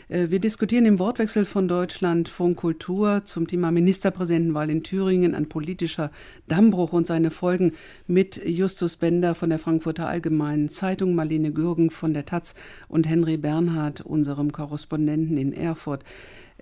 [0.07, 5.49] Äh, wir diskutieren im Wortwechsel von Deutschland von Kultur zum Thema Ministerpräsidentenwahl in Thüringen, ein
[5.49, 6.09] politischer
[6.47, 7.73] Dammbruch und seine Folgen
[8.07, 12.55] mit Justus Bender von der Frankfurter Allgemeinen Zeitung, Marlene Gürgen von der Taz
[12.87, 16.03] und Henry Bernhard, unserem Korrespondenten in Erfurt.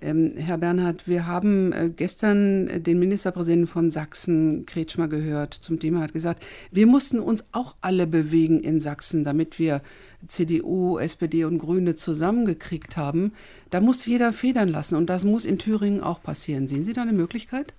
[0.04, 5.78] Ähm, Herr Bernhard, wir haben äh, gestern äh, den Ministerpräsidenten von Sachsen, Kretschmer, gehört zum
[5.78, 9.80] Thema, hat gesagt, wir mussten uns auch alle bewegen in Sachsen, damit wir
[10.28, 13.32] CDU, SPD und Grüne zusammengekriegt haben.
[13.70, 16.68] Da muss jeder federn lassen und das muss in Thüringen auch passieren.
[16.68, 17.72] Sehen Sie da eine Möglichkeit?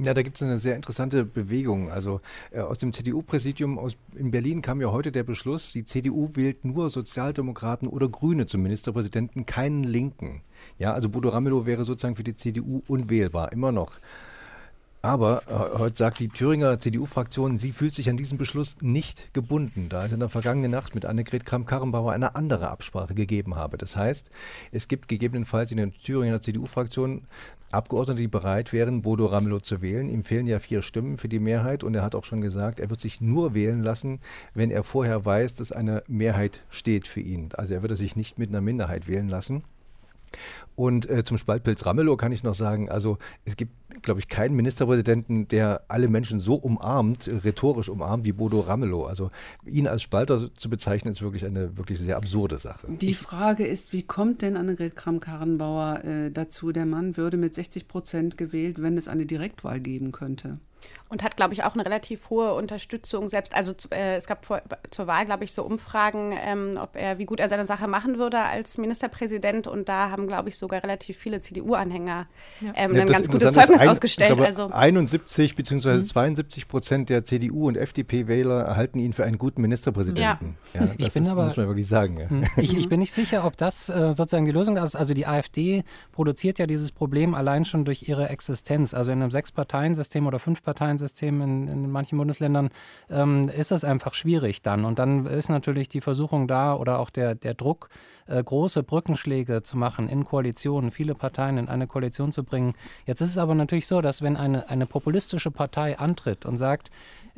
[0.00, 1.90] Ja, da gibt es eine sehr interessante Bewegung.
[1.90, 2.20] Also
[2.52, 3.80] äh, aus dem CDU-Präsidium
[4.14, 8.62] in Berlin kam ja heute der Beschluss, die CDU wählt nur Sozialdemokraten oder Grüne zum
[8.62, 10.42] Ministerpräsidenten, keinen Linken.
[10.78, 13.98] Ja, also Bodo Ramelow wäre sozusagen für die CDU unwählbar, immer noch.
[15.00, 19.88] Aber äh, heute sagt die Thüringer CDU-Fraktion, sie fühlt sich an diesen Beschluss nicht gebunden,
[19.88, 23.78] da es in der vergangenen Nacht mit Annegret Kramp-Karrenbauer eine andere Absprache gegeben habe.
[23.78, 24.30] Das heißt,
[24.72, 27.22] es gibt gegebenenfalls in der Thüringer CDU-Fraktion
[27.70, 30.08] Abgeordnete, die bereit wären, Bodo Ramelow zu wählen.
[30.08, 32.88] Ihm fehlen ja vier Stimmen für die Mehrheit und er hat auch schon gesagt, er
[32.88, 34.20] wird sich nur wählen lassen,
[34.54, 37.50] wenn er vorher weiß, dass eine Mehrheit steht für ihn.
[37.52, 39.64] Also er würde sich nicht mit einer Minderheit wählen lassen.
[40.74, 44.54] Und äh, zum Spaltpilz Ramelow kann ich noch sagen, also es gibt, glaube ich, keinen
[44.54, 49.04] Ministerpräsidenten, der alle Menschen so umarmt, rhetorisch umarmt wie Bodo Ramelow.
[49.04, 49.30] Also
[49.66, 52.86] ihn als Spalter zu bezeichnen, ist wirklich eine wirklich sehr absurde Sache.
[52.90, 57.88] Die Frage ist, wie kommt denn Annegret Kramp-Karrenbauer äh, dazu, der Mann würde mit 60
[57.88, 60.58] Prozent gewählt, wenn es eine Direktwahl geben könnte?
[61.10, 63.54] Und hat, glaube ich, auch eine relativ hohe Unterstützung selbst.
[63.54, 67.24] Also äh, es gab vor, zur Wahl, glaube ich, so Umfragen, ähm, ob er, wie
[67.24, 69.66] gut er seine Sache machen würde als Ministerpräsident.
[69.66, 72.26] Und da haben, glaube ich, sogar relativ viele CDU-Anhänger
[72.60, 72.72] ja.
[72.76, 74.28] ähm, ja, ein ganz gutes Zeugnis ein, ausgestellt.
[74.28, 75.94] Glaube, also 71 bzw.
[75.94, 76.06] Mhm.
[76.06, 80.56] 72 Prozent der CDU- und FDP-Wähler erhalten ihn für einen guten Ministerpräsidenten.
[80.74, 80.80] Ja.
[80.80, 82.20] ja ich bin ist, aber, muss man wirklich sagen.
[82.20, 82.28] Ja.
[82.28, 84.94] Hm, ich, ich, bin nicht sicher, ob das äh, sozusagen die Lösung ist.
[84.94, 88.92] Also die AfD produziert ja dieses Problem allein schon durch ihre Existenz.
[88.92, 90.38] Also in einem Sechs-Parteien-System oder
[90.98, 92.70] Fünf-Parteien-System in, in, manchen Bundesländern
[93.10, 94.84] ähm, ist das einfach schwierig dann.
[94.84, 97.88] Und dann ist natürlich die Versuchung da oder auch der, der Druck,
[98.26, 102.74] äh, große Brückenschläge zu machen in Koalitionen, viele Parteien in eine Koalition zu bringen.
[103.06, 106.90] Jetzt ist es aber natürlich so, dass wenn eine, eine populistische Partei antritt und sagt,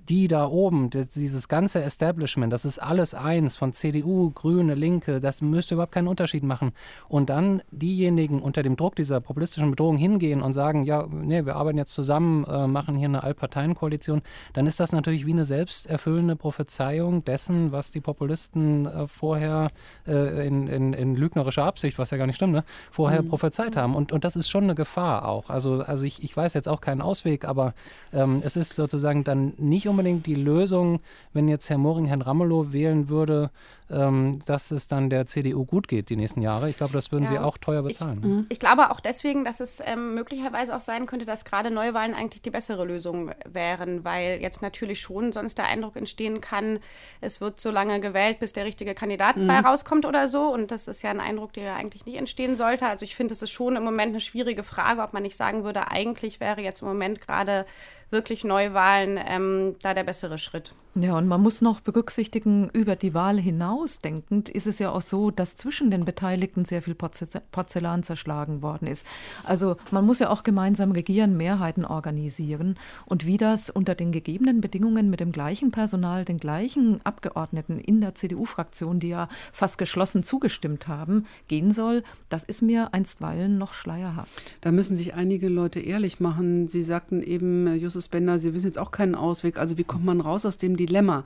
[0.09, 5.43] die da oben, dieses ganze Establishment, das ist alles eins von CDU, Grüne, Linke, das
[5.43, 6.73] müsste überhaupt keinen Unterschied machen.
[7.09, 11.57] Und dann diejenigen unter dem Druck dieser populistischen Bedrohung hingehen und sagen, ja, nee, wir
[11.57, 16.37] arbeiten jetzt zusammen, äh, machen hier eine Allparteienkoalition, dann ist das natürlich wie eine selbsterfüllende
[16.37, 19.69] Prophezeiung dessen, was die Populisten äh, vorher
[20.07, 23.29] äh, in, in, in, lügnerischer Absicht, was ja gar nicht stimmt, ne, vorher mhm.
[23.29, 23.95] prophezeit haben.
[23.95, 25.51] Und, und das ist schon eine Gefahr auch.
[25.51, 27.75] Also, also ich, ich weiß jetzt auch keinen Ausweg, aber
[28.13, 31.01] ähm, es ist sozusagen dann nicht unbedingt die Lösung,
[31.33, 33.51] wenn jetzt Herr Moring Herrn Ramelow wählen würde,
[33.91, 36.71] ähm, dass es dann der CDU gut geht die nächsten Jahre.
[36.71, 37.31] Ich glaube, das würden ja.
[37.31, 38.19] Sie auch teuer bezahlen.
[38.21, 38.47] Ich, ne?
[38.49, 42.43] ich glaube auch deswegen, dass es ähm, möglicherweise auch sein könnte, dass gerade Neuwahlen eigentlich
[42.43, 46.79] die bessere Lösung wären, weil jetzt natürlich schon sonst der Eindruck entstehen kann,
[47.21, 49.47] es wird so lange gewählt, bis der richtige Kandidat mhm.
[49.47, 50.53] bei rauskommt oder so.
[50.53, 52.87] Und das ist ja ein Eindruck, der ja eigentlich nicht entstehen sollte.
[52.87, 55.65] Also ich finde, es ist schon im Moment eine schwierige Frage, ob man nicht sagen
[55.65, 57.67] würde, eigentlich wäre jetzt im Moment gerade
[58.11, 60.75] wirklich Neuwahlen ähm, da der bessere Schritt.
[60.97, 65.03] Ja, und man muss noch berücksichtigen, über die Wahl hinaus denkend ist es ja auch
[65.03, 69.07] so, dass zwischen den Beteiligten sehr viel Porzellan zerschlagen worden ist.
[69.45, 72.77] Also man muss ja auch gemeinsam regieren, Mehrheiten organisieren.
[73.07, 78.01] Und wie das unter den gegebenen Bedingungen mit dem gleichen Personal, den gleichen Abgeordneten in
[78.01, 83.75] der CDU-Fraktion, die ja fast geschlossen zugestimmt haben, gehen soll, das ist mir einstweilen noch
[83.75, 84.57] schleierhaft.
[84.61, 86.67] Da müssen sich einige Leute ehrlich machen.
[86.67, 89.59] Sie sagten eben, Justus Bender, Sie wissen jetzt auch keinen Ausweg.
[89.59, 91.25] Also wie kommt man raus aus dem Dilemma.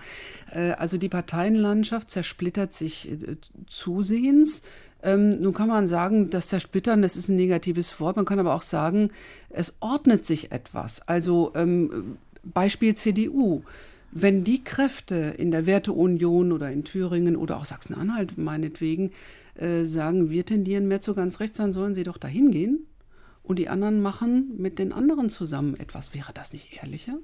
[0.51, 4.63] Äh, also die Parteienlandschaft zersplittert sich äh, zusehends.
[5.03, 8.17] Ähm, nun kann man sagen, das Zersplittern, das ist ein negatives Wort.
[8.17, 9.11] Man kann aber auch sagen,
[9.51, 11.07] es ordnet sich etwas.
[11.07, 13.63] Also ähm, Beispiel CDU.
[14.17, 19.11] Wenn die Kräfte in der Werteunion oder in Thüringen oder auch Sachsen-Anhalt meinetwegen
[19.57, 22.87] äh, sagen, wir tendieren mehr zu ganz rechts, dann sollen sie doch dahin gehen
[23.45, 26.15] und die anderen machen mit den anderen zusammen etwas.
[26.15, 27.19] Wäre das nicht ehrlicher?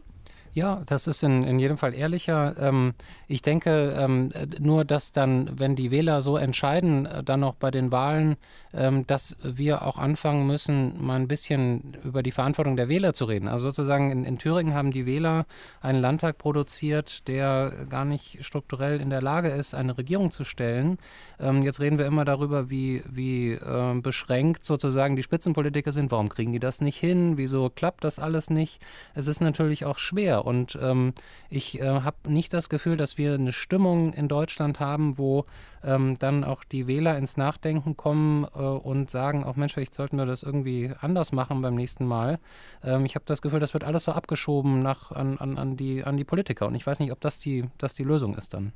[0.53, 2.57] Ja, das ist in, in jedem Fall ehrlicher.
[2.59, 2.95] Ähm,
[3.29, 7.71] ich denke ähm, nur, dass dann, wenn die Wähler so entscheiden, äh, dann noch bei
[7.71, 8.37] den Wahlen,
[8.75, 13.27] ähm, dass wir auch anfangen müssen, mal ein bisschen über die Verantwortung der Wähler zu
[13.27, 13.47] reden.
[13.47, 15.47] Also sozusagen in, in Thüringen haben die Wähler
[15.81, 20.99] einen Landtag produziert, der gar nicht strukturell in der Lage ist, eine Regierung zu stellen.
[21.39, 26.11] Ähm, jetzt reden wir immer darüber, wie, wie äh, beschränkt sozusagen die Spitzenpolitiker sind.
[26.11, 27.37] Warum kriegen die das nicht hin?
[27.37, 28.81] Wieso klappt das alles nicht?
[29.15, 30.40] Es ist natürlich auch schwer.
[30.45, 31.13] Und ähm,
[31.49, 35.45] ich äh, habe nicht das Gefühl, dass wir eine Stimmung in Deutschland haben, wo
[35.83, 40.19] ähm, dann auch die Wähler ins Nachdenken kommen äh, und sagen, auch Mensch, vielleicht sollten
[40.19, 42.39] wir das irgendwie anders machen beim nächsten Mal.
[42.83, 46.05] Ähm, ich habe das Gefühl, das wird alles so abgeschoben nach, an, an, an, die,
[46.05, 46.67] an die Politiker.
[46.67, 48.73] Und ich weiß nicht, ob das die, das die Lösung ist dann.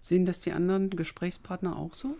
[0.00, 2.16] Sehen das die anderen Gesprächspartner auch so?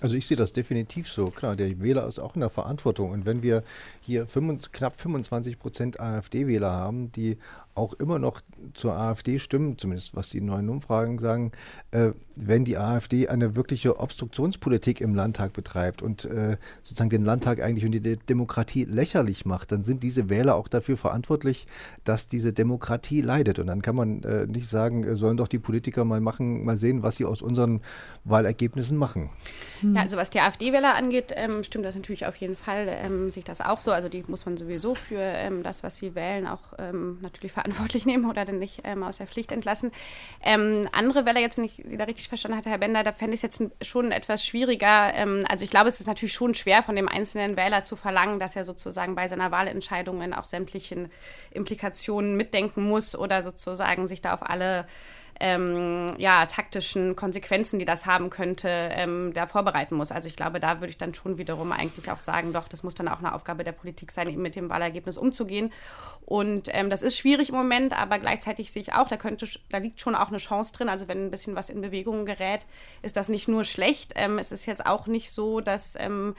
[0.00, 1.26] Also ich sehe das definitiv so.
[1.26, 3.10] Klar, der Wähler ist auch in der Verantwortung.
[3.10, 3.62] Und wenn wir
[4.00, 7.38] hier 25, knapp 25 Prozent AfD-Wähler haben, die
[7.74, 8.40] auch immer noch
[8.72, 11.52] zur AfD stimmen, zumindest was die neuen Umfragen sagen,
[11.90, 17.62] äh, wenn die AfD eine wirkliche Obstruktionspolitik im Landtag betreibt und äh, sozusagen den Landtag
[17.62, 21.66] eigentlich und die Demokratie lächerlich macht, dann sind diese Wähler auch dafür verantwortlich,
[22.04, 23.58] dass diese Demokratie leidet.
[23.58, 26.76] Und dann kann man äh, nicht sagen, äh, sollen doch die Politiker mal machen, mal
[26.76, 27.80] sehen, was sie aus unseren
[28.24, 29.30] Wahlergebnissen machen.
[29.82, 33.44] Ja, also was die AfD-Wähler angeht, ähm, stimmt das natürlich auf jeden Fall, ähm, sich
[33.44, 33.90] das auch so.
[33.90, 37.63] Also die muss man sowieso für ähm, das, was sie wählen, auch ähm, natürlich verantwortlich
[37.64, 39.90] verantwortlich nehmen oder dann nicht ähm, aus der Pflicht entlassen.
[40.42, 43.34] Ähm, andere Wähler, jetzt wenn ich Sie da richtig verstanden hatte, Herr Bender, da fände
[43.34, 45.12] ich es jetzt schon etwas schwieriger.
[45.14, 48.38] Ähm, also ich glaube, es ist natürlich schon schwer von dem einzelnen Wähler zu verlangen,
[48.38, 51.10] dass er sozusagen bei seiner Wahlentscheidungen auch sämtlichen
[51.50, 54.86] Implikationen mitdenken muss oder sozusagen sich da auf alle
[55.40, 60.12] ähm, ja, taktischen Konsequenzen, die das haben könnte, ähm, da vorbereiten muss.
[60.12, 62.94] Also ich glaube, da würde ich dann schon wiederum eigentlich auch sagen, doch, das muss
[62.94, 65.72] dann auch eine Aufgabe der Politik sein, eben mit dem Wahlergebnis umzugehen.
[66.24, 69.78] Und ähm, das ist schwierig im Moment, aber gleichzeitig sehe ich auch, da könnte, da
[69.78, 70.88] liegt schon auch eine Chance drin.
[70.88, 72.66] Also wenn ein bisschen was in Bewegung gerät,
[73.02, 74.12] ist das nicht nur schlecht.
[74.16, 76.34] Ähm, es ist jetzt auch nicht so, dass ähm,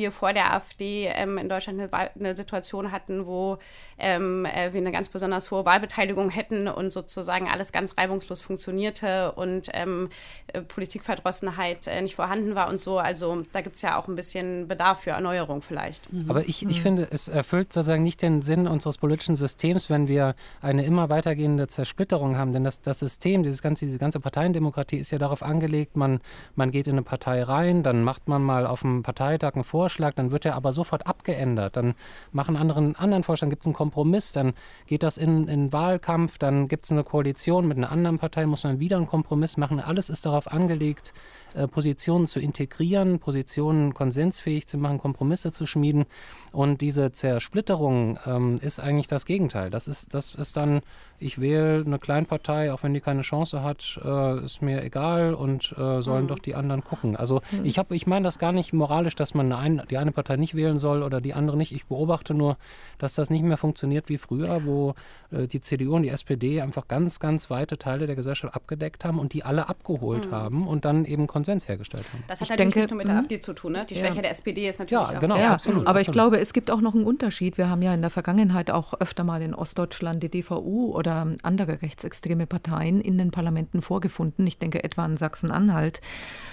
[0.00, 3.58] wir vor der AfD ähm, in Deutschland eine, eine, Situation hatten, wo
[3.98, 9.32] ähm, äh, wir eine ganz besonders hohe Wahlbeteiligung hätten und sozusagen alles ganz reibungslos funktionierte
[9.32, 10.08] und ähm,
[10.48, 12.98] äh, Politikverdrossenheit äh, nicht vorhanden war und so.
[12.98, 16.12] Also da gibt es ja auch ein bisschen Bedarf für Erneuerung vielleicht.
[16.12, 16.28] Mhm.
[16.28, 16.82] Aber ich, ich mhm.
[16.82, 21.08] finde, es erfüllt sozusagen nicht den Sinn unseres politischen politischen Systems, wenn wir eine immer
[21.08, 22.52] weitergehende Zersplitterung haben.
[22.52, 26.20] Denn das, das System, dieses ganze, diese ganze Parteiendemokratie ist ja darauf angelegt, man,
[26.54, 29.89] man geht in eine Partei rein, dann macht man mal auf dem Parteitag einen Vorschlag,
[29.98, 31.76] dann wird er aber sofort abgeändert.
[31.76, 31.94] Dann
[32.32, 34.54] machen andere einen anderen Vorschlag, gibt es einen Kompromiss, dann
[34.86, 38.64] geht das in, in Wahlkampf, dann gibt es eine Koalition mit einer anderen Partei, muss
[38.64, 39.80] man wieder einen Kompromiss machen.
[39.80, 41.12] Alles ist darauf angelegt,
[41.54, 46.06] äh, Positionen zu integrieren, Positionen konsensfähig zu machen, Kompromisse zu schmieden.
[46.52, 49.70] Und diese Zersplitterung ähm, ist eigentlich das Gegenteil.
[49.70, 50.80] Das ist, das ist dann,
[51.18, 55.74] ich wähle eine Kleinpartei, auch wenn die keine Chance hat, äh, ist mir egal und
[55.78, 56.28] äh, sollen mhm.
[56.28, 57.16] doch die anderen gucken.
[57.16, 57.64] Also mhm.
[57.64, 59.58] ich ich meine das gar nicht moralisch, dass man eine,
[59.90, 61.72] die eine Partei nicht wählen soll oder die andere nicht.
[61.72, 62.56] Ich beobachte nur,
[62.98, 64.94] dass das nicht mehr funktioniert wie früher, wo
[65.30, 69.18] äh, die CDU und die SPD einfach ganz, ganz weite Teile der Gesellschaft abgedeckt haben
[69.18, 70.34] und die alle abgeholt mhm.
[70.34, 72.24] haben und dann eben Konsens hergestellt haben.
[72.28, 73.20] Das hat ich natürlich denke, nicht nur mit der mhm.
[73.20, 73.72] AfD zu tun.
[73.72, 73.86] Ne?
[73.88, 74.22] Die Schwäche ja.
[74.22, 75.86] der SPD ist natürlich ja, genau, ja, absolut.
[75.86, 77.58] Aber ich glaube, es gibt auch noch einen Unterschied.
[77.58, 81.82] Wir haben ja in der Vergangenheit auch öfter mal in Ostdeutschland die DVU oder andere
[81.82, 84.46] rechtsextreme Parteien in den Parlamenten vorgefunden.
[84.46, 86.00] Ich denke etwa an Sachsen-Anhalt.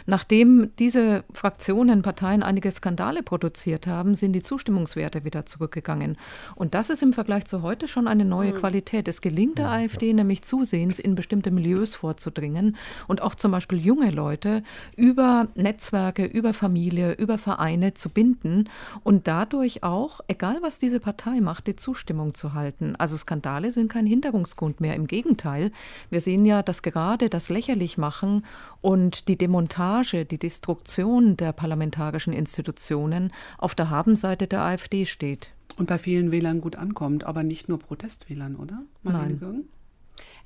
[0.06, 6.18] Nachdem diese Fraktionen, Parteien einige Skandale produziert haben, sind die Zustimmungswerte wieder zurückgegangen.
[6.56, 8.58] Und das ist im Vergleich zu heute schon eine neue mhm.
[8.58, 9.08] Qualität.
[9.08, 12.76] Es gelingt der AfD nämlich zusehends in bestimmte Milieus vorzudringen
[13.08, 14.64] und auch zum Beispiel junge Leute
[14.96, 18.70] über Netzwerke, über Familie, über Vereine zu binden
[19.04, 22.96] und dadurch auch, egal was diese Partei macht, die Zustimmung zu halten.
[22.98, 24.96] Also Skandale sind kein Hinderungsgrund mehr.
[24.96, 25.72] Im Gegenteil,
[26.10, 28.46] wir sehen ja, dass gerade das Lächerlichmachen
[28.88, 35.50] und die Demontage, die Destruktion der parlamentarischen Institutionen auf der Habenseite der AfD steht.
[35.76, 38.84] Und bei vielen Wählern gut ankommt, aber nicht nur Protestwählern, oder?
[39.04, 39.40] Marlene Nein.
[39.40, 39.68] Bürgen?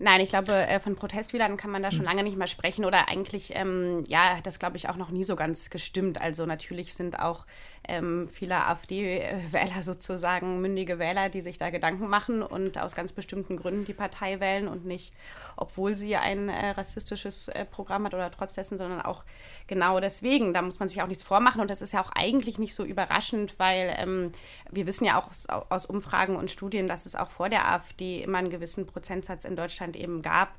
[0.02, 2.08] Nein, ich glaube, äh, von Protestwählern kann man da schon hm.
[2.08, 2.86] lange nicht mehr sprechen.
[2.86, 6.20] Oder eigentlich, ähm, ja, hat das, glaube ich, auch noch nie so ganz gestimmt.
[6.20, 7.46] Also natürlich sind auch
[7.88, 13.58] ähm, viele AfD-Wähler sozusagen mündige Wähler, die sich da Gedanken machen und aus ganz bestimmten
[13.58, 15.14] Gründen die Partei wählen und nicht,
[15.56, 19.24] obwohl sie ein äh, rassistisches äh, Programm hat oder trotz dessen, sondern auch
[19.68, 20.54] genau deswegen.
[20.54, 22.84] Da muss man sich auch nichts vormachen und das ist ja auch eigentlich nicht so
[22.84, 24.32] überraschend, weil ähm,
[24.70, 28.22] wir wissen ja auch aus, aus Umfragen und Studien, dass es auch vor der AfD
[28.22, 30.56] immer einen gewissen Prozentsatz in Deutschland eben gab,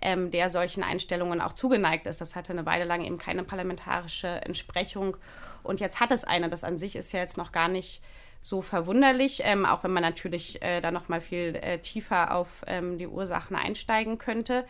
[0.00, 2.20] ähm, der solchen Einstellungen auch zugeneigt ist.
[2.20, 5.16] Das hatte eine Weile lang eben keine parlamentarische Entsprechung
[5.62, 6.48] und jetzt hat es eine.
[6.48, 8.02] Das an sich ist ja jetzt noch gar nicht
[8.40, 12.48] so verwunderlich, ähm, auch wenn man natürlich äh, da noch mal viel äh, tiefer auf
[12.66, 14.64] ähm, die Ursachen einsteigen könnte.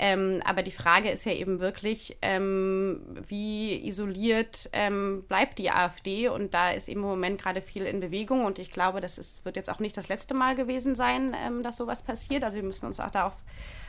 [0.00, 6.28] Ähm, aber die Frage ist ja eben wirklich, ähm, wie isoliert ähm, bleibt die AfD?
[6.28, 8.44] Und da ist im Moment gerade viel in Bewegung.
[8.44, 11.64] Und ich glaube, das ist, wird jetzt auch nicht das letzte Mal gewesen sein, ähm,
[11.64, 12.44] dass sowas passiert.
[12.44, 13.34] Also wir müssen uns auch darauf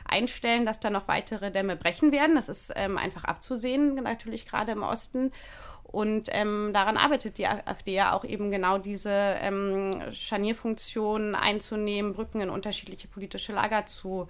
[0.04, 2.34] einstellen, dass da noch weitere Dämme brechen werden.
[2.34, 5.30] Das ist ähm, einfach abzusehen, natürlich gerade im Osten.
[5.84, 12.40] Und ähm, daran arbeitet die AfD ja auch eben genau diese ähm, Scharnierfunktion einzunehmen, Brücken
[12.40, 14.28] in unterschiedliche politische Lager zu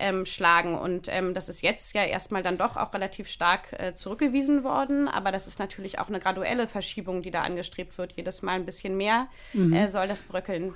[0.00, 0.76] ähm, schlagen.
[0.76, 5.08] Und ähm, das ist jetzt ja erstmal dann doch auch relativ stark äh, zurückgewiesen worden.
[5.08, 8.12] Aber das ist natürlich auch eine graduelle Verschiebung, die da angestrebt wird.
[8.12, 9.72] Jedes Mal ein bisschen mehr mhm.
[9.72, 10.74] äh, soll das bröckeln.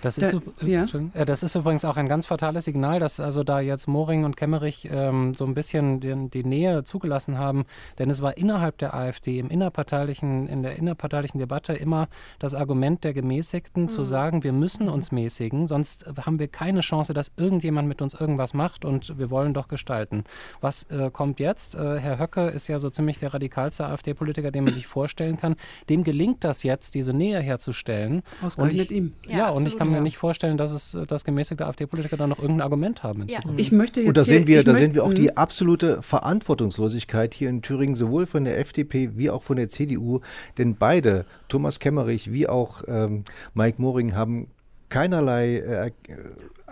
[0.00, 0.86] Das ist, da, ja.
[1.24, 4.88] das ist übrigens auch ein ganz fatales Signal, dass also da jetzt Moring und Kemmerich
[4.90, 7.64] ähm, so ein bisschen den, die Nähe zugelassen haben,
[7.98, 12.08] denn es war innerhalb der AfD im innerparteilichen, in der innerparteilichen Debatte immer
[12.38, 13.88] das Argument der Gemäßigten mhm.
[13.88, 18.14] zu sagen, wir müssen uns mäßigen, sonst haben wir keine Chance, dass irgendjemand mit uns
[18.14, 20.24] irgendwas macht und wir wollen doch gestalten.
[20.60, 21.74] Was äh, kommt jetzt?
[21.74, 25.56] Äh, Herr Höcke ist ja so ziemlich der radikalste AfD-Politiker, den man sich vorstellen kann.
[25.88, 28.22] Dem gelingt das jetzt, diese Nähe herzustellen.
[28.42, 29.12] Ausgerechnet ihm.
[29.26, 32.38] Ja, ja und ich kann mir nicht vorstellen, dass es dass gemäßigte AfD-Politiker da noch
[32.38, 33.26] irgendein Argument haben.
[33.28, 33.40] Ja.
[33.56, 37.48] Ich möchte jetzt Und da sehen wir, da sehen wir auch die absolute Verantwortungslosigkeit hier
[37.48, 40.20] in Thüringen, sowohl von der FDP wie auch von der CDU.
[40.58, 44.48] Denn beide, Thomas Kemmerich wie auch ähm, Mike Moring, haben
[44.88, 45.90] keinerlei äh,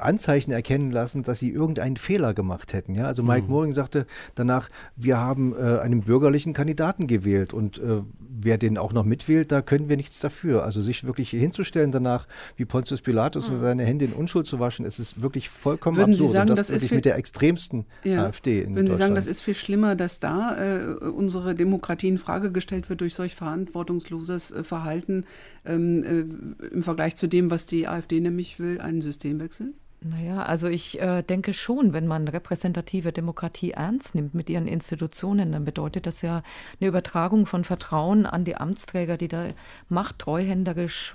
[0.05, 2.95] Anzeichen erkennen lassen, dass sie irgendeinen Fehler gemacht hätten.
[2.95, 3.07] Ja?
[3.07, 3.51] Also Mike mhm.
[3.51, 8.03] Moring sagte danach, wir haben äh, einen bürgerlichen Kandidaten gewählt und äh,
[8.45, 10.65] wer den auch noch mitwählt, da können wir nichts dafür.
[10.65, 12.27] Also sich wirklich hinzustellen danach,
[12.57, 13.61] wie Pontius Pilatus mhm.
[13.61, 16.29] seine Hände in Unschuld zu waschen, ist es wirklich vollkommen Würden absurd.
[16.29, 18.27] Sie sagen, und das, das ist mit der extremsten ja.
[18.27, 22.19] AfD in Würden Sie sagen, das ist viel schlimmer, dass da äh, unsere Demokratie in
[22.19, 25.25] Frage gestellt wird durch solch verantwortungsloses äh, Verhalten
[25.65, 29.73] ähm, äh, im Vergleich zu dem, was die AfD nämlich will, einen Systemwechsel?
[30.05, 35.53] Naja, also ich äh, denke schon, wenn man repräsentative Demokratie ernst nimmt mit ihren Institutionen,
[35.53, 36.43] dann bedeutet das ja
[36.81, 39.47] eine Übertragung von Vertrauen an die Amtsträger, die da
[39.89, 41.15] Macht treuhänderisch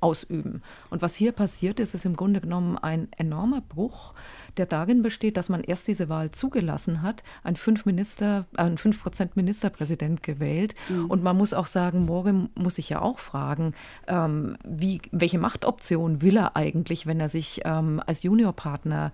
[0.00, 0.62] ausüben.
[0.90, 4.14] Und was hier passiert ist, ist im Grunde genommen ein enormer Bruch
[4.58, 9.00] der darin besteht, dass man erst diese Wahl zugelassen hat, ein 5 Minister, ein 5
[9.34, 10.74] Ministerpräsident gewählt.
[10.88, 11.06] Mhm.
[11.06, 13.74] Und man muss auch sagen, morgen muss ich ja auch fragen,
[14.06, 19.12] ähm, wie, welche Machtoption will er eigentlich, wenn er sich ähm, als Juniorpartner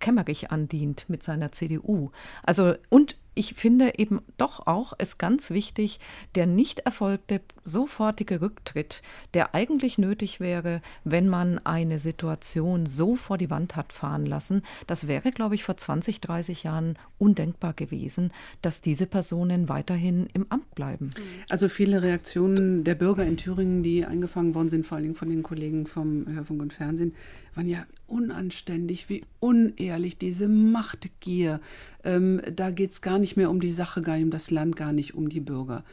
[0.00, 2.10] Kemmerich andient mit seiner CDU.
[2.42, 6.00] Also und ich finde eben doch auch es ganz wichtig,
[6.34, 13.38] der nicht erfolgte sofortige Rücktritt, der eigentlich nötig wäre, wenn man eine Situation so vor
[13.38, 14.62] die Wand hat fahren lassen.
[14.86, 18.32] Das wäre, glaube ich, vor 20, 30 Jahren undenkbar gewesen,
[18.62, 21.10] dass diese Personen weiterhin im Amt bleiben.
[21.48, 25.30] Also viele Reaktionen der Bürger in Thüringen, die eingefangen worden sind, vor allen Dingen von
[25.30, 27.14] den Kollegen vom Hörfunk und Fernsehen,
[27.54, 31.60] waren ja unanständig, wie unehrlich diese Machtgier.
[32.04, 34.76] Ähm, da geht es gar nicht mehr um die Sache, gar nicht um das Land,
[34.76, 35.84] gar nicht um die Bürger.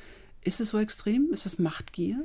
[0.44, 1.30] Ist es so extrem?
[1.32, 2.24] Ist es Machtgier?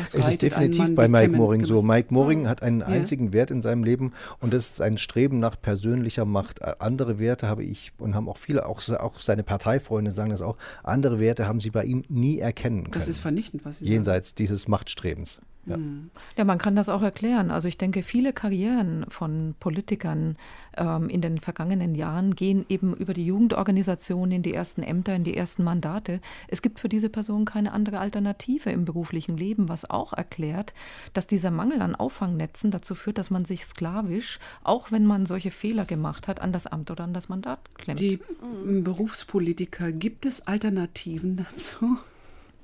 [0.00, 1.82] es ist definitiv bei Mike Moring so.
[1.82, 3.32] Mike Moring hat einen einzigen ja.
[3.32, 6.62] Wert in seinem Leben und das ist ein Streben nach persönlicher Macht.
[6.80, 10.56] Andere Werte habe ich und haben auch viele, auch, auch seine Parteifreunde sagen das auch,
[10.84, 12.94] andere Werte haben sie bei ihm nie erkennen können.
[12.94, 14.36] Das ist vernichtend, was Sie Jenseits sagen.
[14.36, 15.40] dieses Machtstrebens.
[15.64, 15.76] Ja.
[15.76, 16.10] Hm.
[16.36, 17.50] ja, man kann das auch erklären.
[17.50, 20.36] Also ich denke, viele Karrieren von Politikern
[20.76, 25.22] ähm, in den vergangenen Jahren gehen eben über die Jugendorganisation in die ersten Ämter, in
[25.22, 26.20] die ersten Mandate.
[26.48, 30.74] Es gibt für diese Person keine andere Alternative im beruflichen Leben, was auch erklärt,
[31.12, 35.52] dass dieser Mangel an Auffangnetzen dazu führt, dass man sich sklavisch, auch wenn man solche
[35.52, 38.00] Fehler gemacht hat, an das Amt oder an das Mandat klemmt.
[38.00, 38.18] Die
[38.64, 41.98] Berufspolitiker, gibt es Alternativen dazu?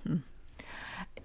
[0.04, 0.22] Hm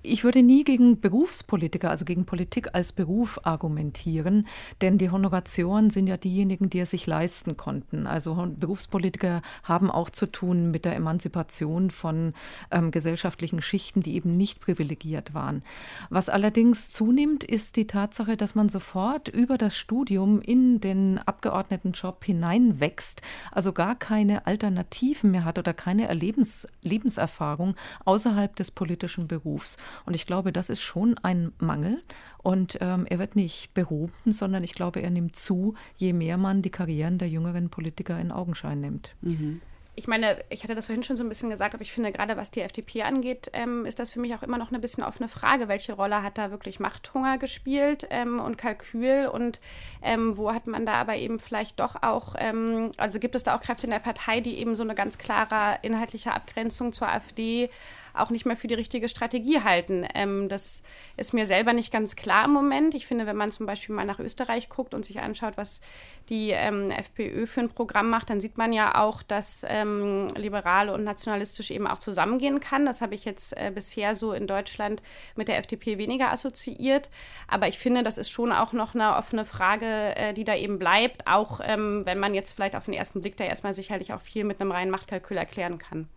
[0.04, 4.48] ich würde nie gegen Berufspolitiker, also gegen Politik als Beruf argumentieren,
[4.82, 8.06] denn die Honoratioren sind ja diejenigen, die es sich leisten konnten.
[8.06, 12.34] Also Berufspolitiker haben auch zu tun mit der Emanzipation von
[12.70, 15.64] ähm, gesellschaftlichen Schichten, die eben nicht privilegiert waren.
[16.10, 22.26] Was allerdings zunimmt, ist die Tatsache, dass man sofort über das Studium in den Abgeordnetenjob
[22.26, 29.78] hineinwächst, also gar keine Alternativen mehr hat oder keine Erlebens Lebenserfahrung außerhalb des politischen Berufs.
[30.06, 32.02] Und ich glaube, das ist schon ein Mangel.
[32.42, 36.62] Und ähm, er wird nicht behoben, sondern ich glaube, er nimmt zu, je mehr man
[36.62, 39.16] die Karrieren der jüngeren Politiker in Augenschein nimmt.
[39.22, 39.62] Mhm
[39.96, 42.36] ich meine, ich hatte das vorhin schon so ein bisschen gesagt, aber ich finde, gerade
[42.36, 45.30] was die FDP angeht, ähm, ist das für mich auch immer noch eine bisschen offene
[45.30, 45.68] Frage.
[45.68, 49.60] Welche Rolle hat da wirklich Machthunger gespielt ähm, und Kalkül und
[50.02, 53.56] ähm, wo hat man da aber eben vielleicht doch auch, ähm, also gibt es da
[53.56, 57.70] auch Kräfte in der Partei, die eben so eine ganz klare inhaltliche Abgrenzung zur AfD
[58.14, 60.06] auch nicht mehr für die richtige Strategie halten.
[60.14, 60.84] Ähm, das
[61.18, 62.94] ist mir selber nicht ganz klar im Moment.
[62.96, 65.82] Ich finde, wenn man zum Beispiel mal nach Österreich guckt und sich anschaut, was
[66.30, 70.94] die ähm, FPÖ für ein Programm macht, dann sieht man ja auch, dass ähm, liberale
[70.94, 72.86] und nationalistisch eben auch zusammengehen kann.
[72.86, 75.02] Das habe ich jetzt äh, bisher so in Deutschland
[75.36, 77.10] mit der FDP weniger assoziiert.
[77.48, 80.80] Aber ich finde, das ist schon auch noch eine offene Frage, äh, die da eben
[80.80, 84.22] bleibt, auch ähm, wenn man jetzt vielleicht auf den ersten Blick da erstmal sicherlich auch
[84.22, 86.08] viel mit einem reinen Machtkalkül erklären kann.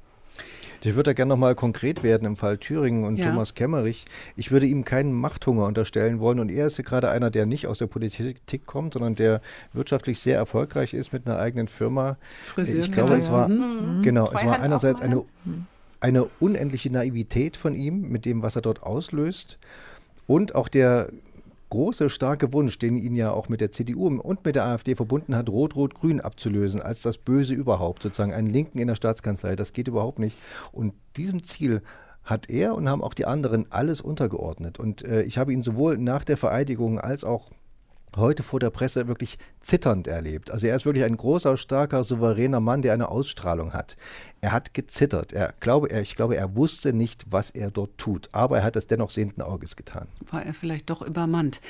[0.82, 3.26] Ich würde da gerne nochmal konkret werden im Fall Thüringen und ja.
[3.26, 4.04] Thomas Kemmerich.
[4.36, 7.66] Ich würde ihm keinen Machthunger unterstellen wollen und er ist ja gerade einer, der nicht
[7.66, 9.40] aus der Politik kommt, sondern der
[9.72, 12.18] wirtschaftlich sehr erfolgreich ist mit einer eigenen Firma.
[12.44, 14.02] Friseur ich glaube, es war, mhm.
[14.02, 15.22] genau, es war einerseits eine,
[16.00, 19.58] eine unendliche Naivität von ihm mit dem, was er dort auslöst
[20.26, 21.08] und auch der
[21.70, 25.34] große, starke Wunsch, den ihn ja auch mit der CDU und mit der AfD verbunden
[25.34, 29.56] hat, Rot-Rot-Grün abzulösen, als das Böse überhaupt, sozusagen einen Linken in der Staatskanzlei.
[29.56, 30.38] Das geht überhaupt nicht.
[30.72, 31.82] Und diesem Ziel
[32.24, 34.78] hat er und haben auch die anderen alles untergeordnet.
[34.78, 37.50] Und äh, ich habe ihn sowohl nach der Vereidigung als auch
[38.16, 40.50] heute vor der Presse wirklich zitternd erlebt.
[40.50, 43.96] Also er ist wirklich ein großer, starker, souveräner Mann, der eine Ausstrahlung hat.
[44.40, 45.32] Er hat gezittert.
[45.32, 48.76] Er glaube, er, ich glaube, er wusste nicht, was er dort tut, aber er hat
[48.76, 50.08] es dennoch sehenden Auges getan.
[50.30, 51.60] War er vielleicht doch übermannt.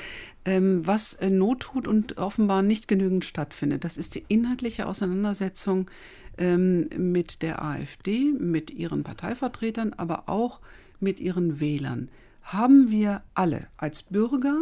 [0.45, 5.91] Ähm, was äh, Not tut und offenbar nicht genügend stattfindet, das ist die inhaltliche Auseinandersetzung
[6.39, 10.61] ähm, mit der AfD, mit ihren Parteivertretern, aber auch
[11.01, 12.09] mit ihren Wählern.
[12.43, 14.57] Haben wir alle als Bürger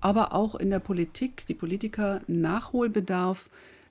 [0.00, 3.48] aber auch in der Politik, die Politiker Nachholbedarf,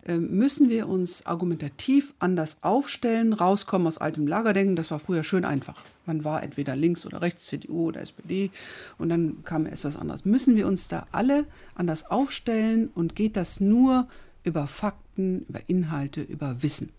[0.08, 4.76] ähm, müssen wir uns argumentativ anders aufstellen, rauskommen aus altem Lagerdenken.
[4.76, 5.84] Das war früher schön einfach.
[6.06, 8.52] Man war entweder links oder rechts, CDU oder SPD
[9.00, 10.24] und dann kam erst was anderes.
[10.24, 14.08] Müssen wir uns da alle anders aufstellen und geht das nur
[14.44, 16.92] über Fakten, über Inhalte, über Wissen?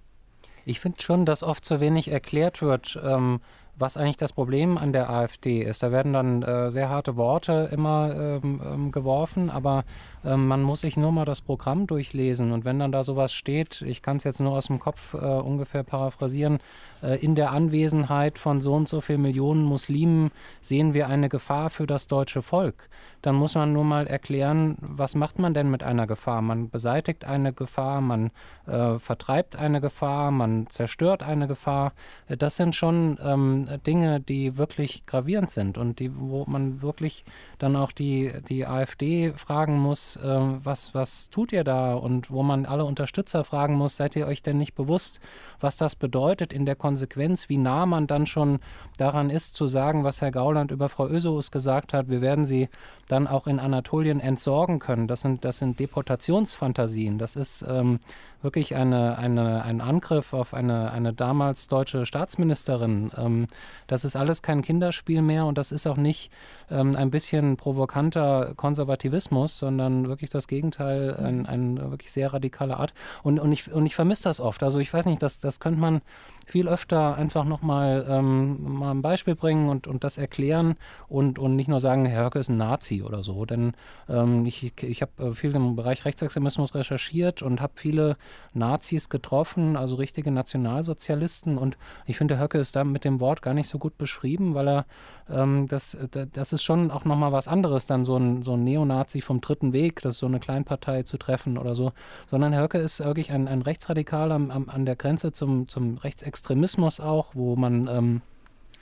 [0.64, 3.38] Ich finde schon, dass oft zu wenig erklärt wird, ähm,
[3.78, 5.82] was eigentlich das Problem an der AfD ist.
[5.82, 9.84] Da werden dann äh, sehr harte Worte immer ähm, ähm, geworfen, aber
[10.24, 12.52] ähm, man muss sich nur mal das Programm durchlesen.
[12.52, 15.18] Und wenn dann da sowas steht, ich kann es jetzt nur aus dem Kopf äh,
[15.18, 16.58] ungefähr paraphrasieren,
[17.02, 21.70] äh, in der Anwesenheit von so und so viel Millionen Muslimen sehen wir eine Gefahr
[21.70, 22.88] für das deutsche Volk.
[23.22, 26.42] Dann muss man nur mal erklären, was macht man denn mit einer Gefahr?
[26.42, 28.30] Man beseitigt eine Gefahr, man
[28.66, 31.92] äh, vertreibt eine Gefahr, man zerstört eine Gefahr.
[32.28, 37.24] Das sind schon ähm, Dinge, die wirklich gravierend sind und die, wo man wirklich
[37.58, 41.94] dann auch die, die AfD fragen muss, äh, was, was tut ihr da?
[41.94, 45.20] Und wo man alle Unterstützer fragen muss, seid ihr euch denn nicht bewusst,
[45.60, 48.58] was das bedeutet in der Konsequenz, wie nah man dann schon
[48.98, 52.68] daran ist, zu sagen, was Herr Gauland über Frau Öseus gesagt hat, wir werden sie
[53.08, 55.06] dann auch in Anatolien entsorgen können.
[55.06, 57.18] Das sind, das sind Deportationsfantasien.
[57.18, 58.00] Das ist ähm,
[58.42, 63.12] wirklich eine, eine, ein Angriff auf eine, eine damals deutsche Staatsministerin.
[63.16, 63.46] Ähm,
[63.86, 66.30] das ist alles kein Kinderspiel mehr und das ist auch nicht
[66.70, 72.94] ähm, ein bisschen provokanter Konservativismus, sondern wirklich das Gegenteil, ein, ein wirklich sehr radikale Art.
[73.22, 74.62] Und, und ich, und ich vermisse das oft.
[74.62, 76.00] Also ich weiß nicht, das, das könnte man
[76.46, 80.76] viel öfter einfach nochmal ähm, mal ein Beispiel bringen und, und das erklären
[81.08, 83.44] und, und nicht nur sagen, Herr Höcke ist ein Nazi oder so.
[83.44, 83.74] Denn
[84.08, 88.16] ähm, ich, ich habe äh, viel im Bereich Rechtsextremismus recherchiert und habe viele
[88.54, 91.58] Nazis getroffen, also richtige Nationalsozialisten.
[91.58, 91.76] Und
[92.06, 94.86] ich finde, Höcke ist da mit dem Wort gar nicht so gut beschrieben, weil er
[95.28, 95.96] ähm, das,
[96.32, 99.72] das ist schon auch nochmal was anderes, dann so ein, so ein Neonazi vom dritten
[99.72, 101.90] Weg, das ist so eine Kleinpartei zu treffen oder so.
[102.30, 106.35] Sondern Höcke ist wirklich ein, ein Rechtsradikal am, am, an der Grenze zum, zum Rechtsextremismus
[106.36, 108.20] Extremismus auch, wo man ähm,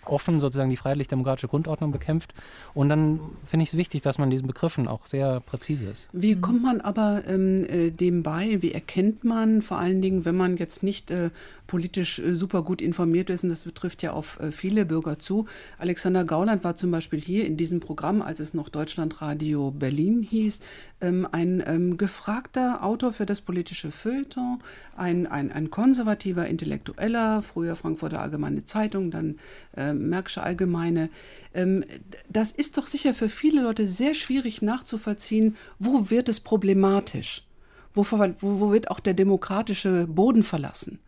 [0.06, 2.34] offen sozusagen die freiheitlich-demokratische Grundordnung bekämpft.
[2.74, 6.08] Und dann finde ich es wichtig, dass man diesen Begriffen auch sehr präzise ist.
[6.12, 8.60] Wie kommt man aber ähm, äh, dem bei?
[8.60, 11.30] Wie erkennt man vor allen Dingen, wenn man jetzt nicht äh,
[11.66, 15.46] politisch äh, super gut informiert ist, und das betrifft ja auf äh, viele Bürger zu.
[15.78, 20.60] Alexander Gauland war zum Beispiel hier in diesem Programm, als es noch Deutschlandradio Berlin hieß,
[21.04, 24.60] ähm, ein ähm, gefragter Autor für das politische Feuilleton,
[24.96, 29.38] ein, ein, ein konservativer Intellektueller, früher Frankfurter Allgemeine Zeitung, dann
[29.76, 31.10] äh, Märkische Allgemeine.
[31.52, 31.84] Ähm,
[32.28, 37.46] das ist doch sicher für viele Leute sehr schwierig nachzuvollziehen, wo wird es problematisch?
[37.92, 40.98] Wo, wo, wo wird auch der demokratische Boden verlassen?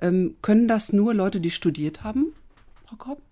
[0.00, 2.34] Ähm, können das nur Leute, die studiert haben,
[2.84, 3.31] Frau Kopp?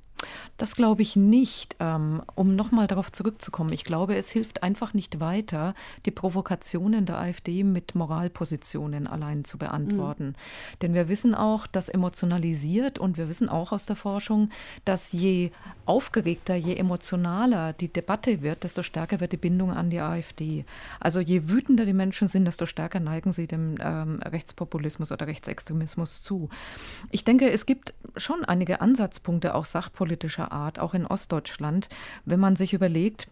[0.57, 1.77] Das glaube ich nicht.
[1.81, 7.19] Ähm, um nochmal darauf zurückzukommen, ich glaube, es hilft einfach nicht weiter, die Provokationen der
[7.19, 10.27] AfD mit Moralpositionen allein zu beantworten.
[10.27, 10.35] Mhm.
[10.83, 14.51] Denn wir wissen auch, dass emotionalisiert und wir wissen auch aus der Forschung,
[14.85, 15.51] dass je
[15.87, 20.65] aufgeregter, je emotionaler die Debatte wird, desto stärker wird die Bindung an die AfD.
[21.01, 26.23] Also je wütender die Menschen sind, desto stärker neigen sie dem ähm, Rechtspopulismus oder Rechtsextremismus
[26.23, 26.49] zu.
[27.11, 29.65] Ich denke, es gibt schon einige Ansatzpunkte, auch
[30.11, 31.89] sachpolitischer Art, auch in Ostdeutschland,
[32.25, 33.29] wenn man sich überlegt,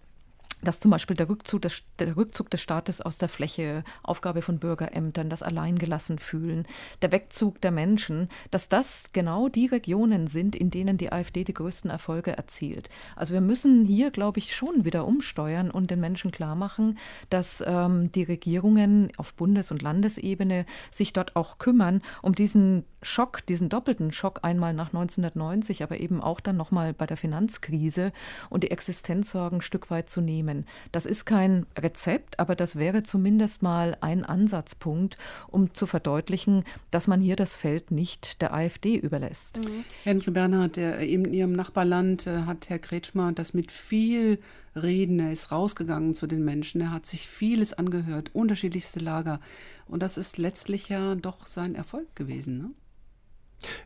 [0.63, 4.59] dass zum Beispiel der Rückzug, des, der Rückzug des Staates aus der Fläche, Aufgabe von
[4.59, 6.67] Bürgerämtern, das Alleingelassen fühlen,
[7.03, 11.55] der Wegzug der Menschen, dass das genau die Regionen sind, in denen die AfD die
[11.55, 12.89] größten Erfolge erzielt.
[13.15, 16.99] Also wir müssen hier, glaube ich, schon wieder umsteuern und den Menschen klar machen,
[17.31, 23.47] dass ähm, die Regierungen auf Bundes- und Landesebene sich dort auch kümmern, um diesen Schock,
[23.47, 28.13] diesen doppelten Schock einmal nach 1990, aber eben auch dann nochmal bei der Finanzkrise
[28.51, 30.67] und die Existenzsorgen ein Stück weit zu nehmen abstimmen.
[30.93, 35.19] Das ist kein Rezept, aber das wäre zumindest mal ein Ansatzpunkt,
[35.49, 39.59] um zu verdeutlichen, dass man hier das Feld nicht der AfD überlässt.
[39.59, 39.85] Mhm.
[40.05, 44.39] Henry Bernhard, der, in Ihrem Nachbarland äh, hat Herr Kretschmer das mit viel
[44.75, 49.41] Reden, er ist rausgegangen zu den Menschen, er hat sich vieles angehört, unterschiedlichste Lager.
[49.87, 52.59] Und das ist letztlich ja doch sein Erfolg gewesen.
[52.59, 52.71] Ne?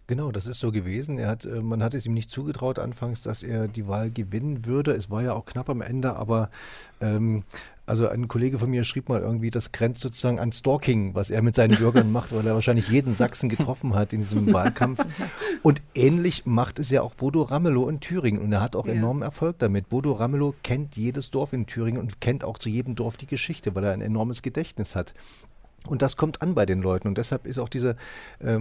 [0.06, 1.18] Genau, das ist so gewesen.
[1.18, 4.66] Er hat, äh, man hat es ihm nicht zugetraut anfangs, dass er die Wahl gewinnen
[4.66, 4.92] würde.
[4.92, 6.50] Es war ja auch knapp am Ende, aber
[7.00, 7.44] ähm,
[7.84, 11.42] also ein Kollege von mir schrieb mal irgendwie, das grenzt sozusagen an Stalking, was er
[11.42, 15.04] mit seinen Bürgern macht, weil er wahrscheinlich jeden Sachsen getroffen hat in diesem Wahlkampf.
[15.62, 18.92] Und ähnlich macht es ja auch Bodo Ramelow in Thüringen und er hat auch ja.
[18.92, 19.88] enormen Erfolg damit.
[19.88, 23.74] Bodo Ramelow kennt jedes Dorf in Thüringen und kennt auch zu jedem Dorf die Geschichte,
[23.74, 25.14] weil er ein enormes Gedächtnis hat.
[25.86, 27.96] Und das kommt an bei den Leuten und deshalb ist auch diese
[28.38, 28.60] äh,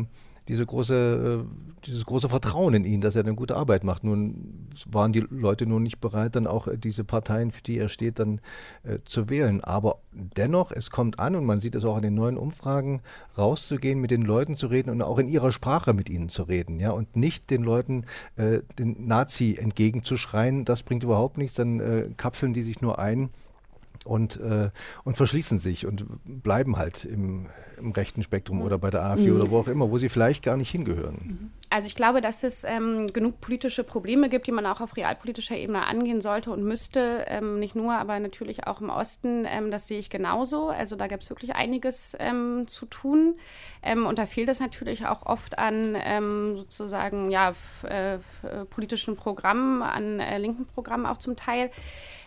[0.51, 4.03] diese große, äh, dieses große Vertrauen in ihn, dass er eine gute Arbeit macht.
[4.03, 8.19] Nun waren die Leute nur nicht bereit, dann auch diese Parteien, für die er steht,
[8.19, 8.41] dann
[8.83, 9.63] äh, zu wählen.
[9.63, 13.01] Aber dennoch, es kommt an und man sieht es auch in den neuen Umfragen,
[13.37, 16.81] rauszugehen, mit den Leuten zu reden und auch in ihrer Sprache mit ihnen zu reden,
[16.81, 18.03] ja, und nicht den Leuten
[18.35, 20.65] äh, den Nazi entgegenzuschreien.
[20.65, 23.29] Das bringt überhaupt nichts, dann äh, kapseln die sich nur ein
[24.03, 24.71] und, äh,
[25.03, 27.47] und verschließen sich und bleiben halt im,
[27.77, 29.35] im rechten Spektrum oder bei der AfD mhm.
[29.35, 31.15] oder wo auch immer, wo sie vielleicht gar nicht hingehören.
[31.23, 31.51] Mhm.
[31.69, 35.55] Also ich glaube, dass es ähm, genug politische Probleme gibt, die man auch auf realpolitischer
[35.55, 37.25] Ebene angehen sollte und müsste.
[37.27, 39.45] Ähm, nicht nur, aber natürlich auch im Osten.
[39.47, 40.69] Ähm, das sehe ich genauso.
[40.69, 43.35] Also da gibt es wirklich einiges ähm, zu tun.
[43.83, 48.17] Ähm, und da fehlt es natürlich auch oft an ähm, sozusagen ja, äh,
[48.69, 51.69] politischen Programmen, an äh, linken Programmen auch zum Teil.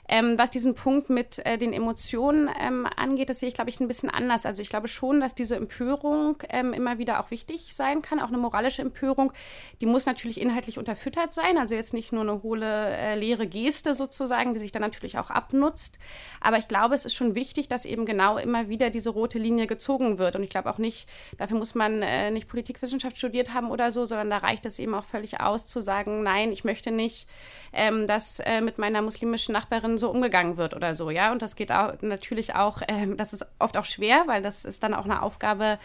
[0.06, 3.80] Ähm, was diesen Punkt mit äh, den Emotionen ähm, angeht, das sehe ich, glaube ich,
[3.80, 4.44] ein bisschen anders.
[4.44, 8.28] Also ich glaube schon, dass diese Empörung ähm, immer wieder auch wichtig sein kann, auch
[8.28, 9.32] eine moralische Empörung.
[9.80, 13.94] Die muss natürlich inhaltlich unterfüttert sein, also jetzt nicht nur eine hohle, äh, leere Geste
[13.94, 15.98] sozusagen, die sich dann natürlich auch abnutzt.
[16.40, 19.66] Aber ich glaube, es ist schon wichtig, dass eben genau immer wieder diese rote Linie
[19.66, 20.36] gezogen wird.
[20.36, 24.04] Und ich glaube auch nicht, dafür muss man äh, nicht Politikwissenschaft studiert haben oder so,
[24.04, 27.26] sondern da reicht es eben auch völlig aus zu sagen, nein, ich möchte nicht,
[27.72, 31.32] ähm, dass äh, mit meiner muslimischen Nachbarin so umgegangen wird oder so, ja.
[31.32, 34.82] Und das geht auch natürlich auch, ähm, das ist oft auch schwer, weil das ist
[34.82, 35.78] dann auch eine Aufgabe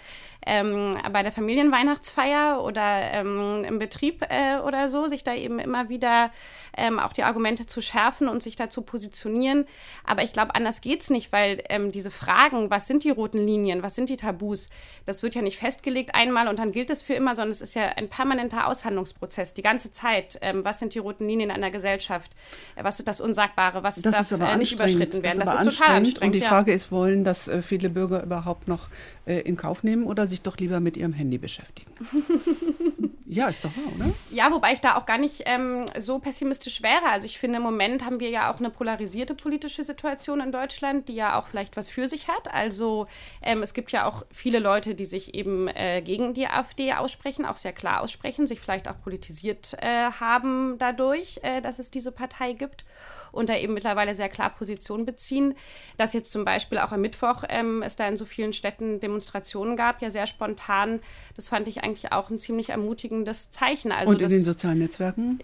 [0.45, 5.89] ähm, bei der Familienweihnachtsfeier oder ähm, im Betrieb äh, oder so, sich da eben immer
[5.89, 6.31] wieder
[6.77, 9.65] ähm, auch die Argumente zu schärfen und sich da zu positionieren.
[10.05, 13.39] Aber ich glaube, anders geht es nicht, weil ähm, diese Fragen, was sind die roten
[13.39, 14.69] Linien, was sind die Tabus,
[15.05, 17.75] das wird ja nicht festgelegt einmal und dann gilt es für immer, sondern es ist
[17.75, 20.39] ja ein permanenter Aushandlungsprozess, die ganze Zeit.
[20.41, 22.31] Ähm, was sind die roten Linien einer Gesellschaft?
[22.75, 23.83] Was ist das Unsagbare?
[23.83, 25.39] Was das darf ist aber nicht überschritten werden?
[25.39, 26.21] Das ist, das ist total anstrengend.
[26.21, 26.75] Und die Frage ja.
[26.75, 28.87] ist, wollen das äh, viele Bürger überhaupt noch
[29.25, 31.91] äh, in Kauf nehmen oder sich doch lieber mit ihrem Handy beschäftigen?
[33.25, 34.13] ja, ist doch wahr, oder?
[34.31, 37.05] Ja, wobei ich da auch gar nicht ähm, so pessimistisch wäre.
[37.11, 41.07] Also ich finde, im Moment haben wir ja auch eine polarisierte politische Situation in Deutschland,
[41.09, 42.53] die ja auch vielleicht was für sich hat.
[42.53, 43.07] Also
[43.41, 47.45] ähm, es gibt ja auch viele Leute, die sich eben äh, gegen die AfD aussprechen,
[47.45, 52.11] auch sehr klar aussprechen, sich vielleicht auch politisiert äh, haben dadurch, äh, dass es diese
[52.11, 52.85] Partei gibt
[53.31, 55.55] und da eben mittlerweile sehr klar Position beziehen.
[55.97, 59.75] Dass jetzt zum Beispiel auch am Mittwoch ähm, es da in so vielen Städten Demonstrationen
[59.75, 60.99] gab, ja sehr spontan,
[61.35, 63.91] das fand ich eigentlich auch ein ziemlich ermutigendes Zeichen.
[63.91, 65.39] Also und in den sozialen Netzwerken?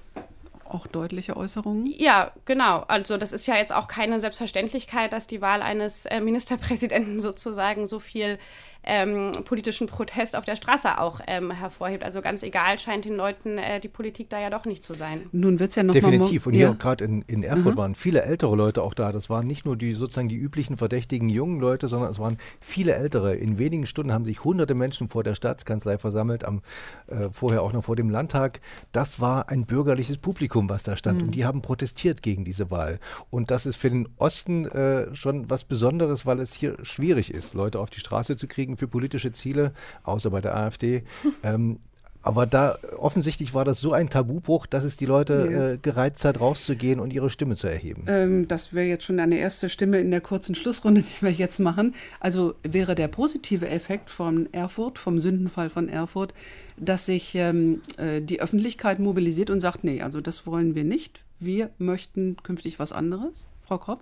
[0.68, 1.86] auch deutliche Äußerungen?
[1.86, 2.82] Ja, genau.
[2.88, 7.88] Also das ist ja jetzt auch keine Selbstverständlichkeit, dass die Wahl eines äh, Ministerpräsidenten sozusagen
[7.88, 8.38] so viel
[8.86, 12.04] ähm, politischen Protest auf der Straße auch ähm, hervorhebt.
[12.04, 15.28] Also ganz egal scheint den Leuten äh, die Politik da ja doch nicht zu sein.
[15.32, 16.46] Nun wird es ja noch Definitiv.
[16.46, 16.74] Mal und hier ja.
[16.74, 17.80] gerade in, in Erfurt mhm.
[17.80, 19.12] waren viele ältere Leute auch da.
[19.12, 22.94] Das waren nicht nur die sozusagen die üblichen verdächtigen jungen Leute, sondern es waren viele
[22.96, 23.36] ältere.
[23.36, 26.62] In wenigen Stunden haben sich hunderte Menschen vor der Staatskanzlei versammelt, am,
[27.08, 28.62] äh, vorher auch noch vor dem Landtag.
[28.92, 31.22] Das war ein bürgerliches Publikum, was da stand.
[31.22, 31.28] Mhm.
[31.28, 33.00] Und die haben protestiert gegen diese Wahl.
[33.30, 37.54] Und das ist für den Osten äh, schon was Besonderes, weil es hier schwierig ist,
[37.54, 39.74] Leute auf die Straße zu kriegen für politische Ziele,
[40.04, 41.04] außer bei der AfD.
[41.44, 41.80] ähm,
[42.26, 45.70] aber da offensichtlich war das so ein Tabubruch, dass es die Leute ja.
[45.70, 48.06] äh, gereizt hat, rauszugehen und ihre Stimme zu erheben.
[48.08, 51.60] Ähm, das wäre jetzt schon eine erste Stimme in der kurzen Schlussrunde, die wir jetzt
[51.60, 51.94] machen.
[52.20, 56.34] Also wäre der positive Effekt von Erfurt, vom Sündenfall von Erfurt,
[56.78, 61.24] dass sich ähm, äh, die Öffentlichkeit mobilisiert und sagt, nee, also das wollen wir nicht.
[61.38, 63.48] Wir möchten künftig was anderes.
[63.66, 64.02] Frau Kropp?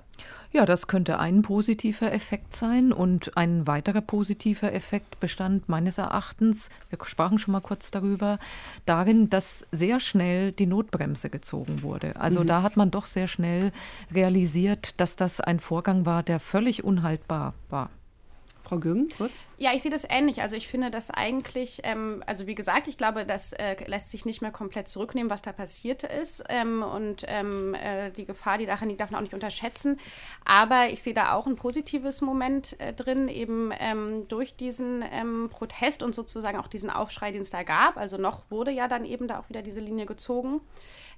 [0.51, 2.91] Ja, das könnte ein positiver Effekt sein.
[2.91, 8.37] Und ein weiterer positiver Effekt bestand meines Erachtens, wir sprachen schon mal kurz darüber,
[8.85, 12.17] darin, dass sehr schnell die Notbremse gezogen wurde.
[12.17, 12.47] Also mhm.
[12.47, 13.71] da hat man doch sehr schnell
[14.13, 17.89] realisiert, dass das ein Vorgang war, der völlig unhaltbar war.
[18.73, 19.33] Frau Gürgen, kurz?
[19.57, 20.41] Ja, ich sehe das ähnlich.
[20.41, 24.25] Also ich finde das eigentlich, ähm, also wie gesagt, ich glaube, das äh, lässt sich
[24.25, 26.43] nicht mehr komplett zurücknehmen, was da passiert ist.
[26.49, 29.99] Ähm, und ähm, äh, die Gefahr, die darin liegt, darf man auch nicht unterschätzen.
[30.43, 35.49] Aber ich sehe da auch ein positives Moment äh, drin, eben ähm, durch diesen ähm,
[35.51, 37.97] Protest und sozusagen auch diesen Aufschrei, den es da gab.
[37.97, 40.61] Also noch wurde ja dann eben da auch wieder diese Linie gezogen.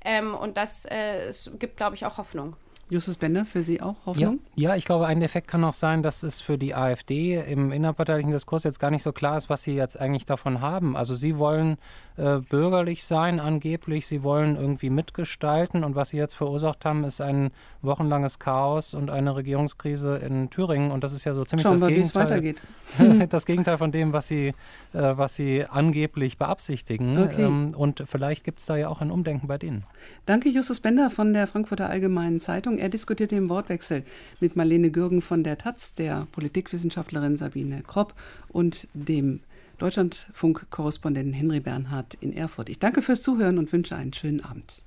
[0.03, 2.57] Ähm, und das äh, gibt, glaube ich, auch Hoffnung.
[2.89, 4.39] Justus Bender, für Sie auch Hoffnung?
[4.55, 7.71] Ja, ja, ich glaube, ein Effekt kann auch sein, dass es für die AfD im
[7.71, 10.95] innerparteilichen Diskurs jetzt gar nicht so klar ist, was sie jetzt eigentlich davon haben.
[10.95, 11.77] Also sie wollen
[12.17, 17.19] äh, bürgerlich sein angeblich, sie wollen irgendwie mitgestalten und was sie jetzt verursacht haben, ist
[17.19, 17.51] ein
[17.81, 21.89] wochenlanges Chaos und eine Regierungskrise in Thüringen und das ist ja so ziemlich Schauen das
[21.89, 22.23] wir, Gegenteil.
[22.23, 22.61] weitergeht.
[23.29, 24.53] das Gegenteil von dem, was sie, äh,
[24.93, 27.17] was sie angeblich beabsichtigen.
[27.17, 27.43] Okay.
[27.43, 29.83] Ähm, und vielleicht gibt es da ja auch ein Umdenken bei denen.
[30.25, 32.77] Danke, Justus Bender von der Frankfurter Allgemeinen Zeitung.
[32.77, 34.03] Er diskutierte im Wortwechsel
[34.39, 38.13] mit Marlene Gürgen von der Taz, der Politikwissenschaftlerin Sabine Kropp
[38.49, 39.41] und dem
[39.77, 42.69] Deutschlandfunk-Korrespondenten Henry Bernhard in Erfurt.
[42.69, 44.83] Ich danke fürs Zuhören und wünsche einen schönen Abend.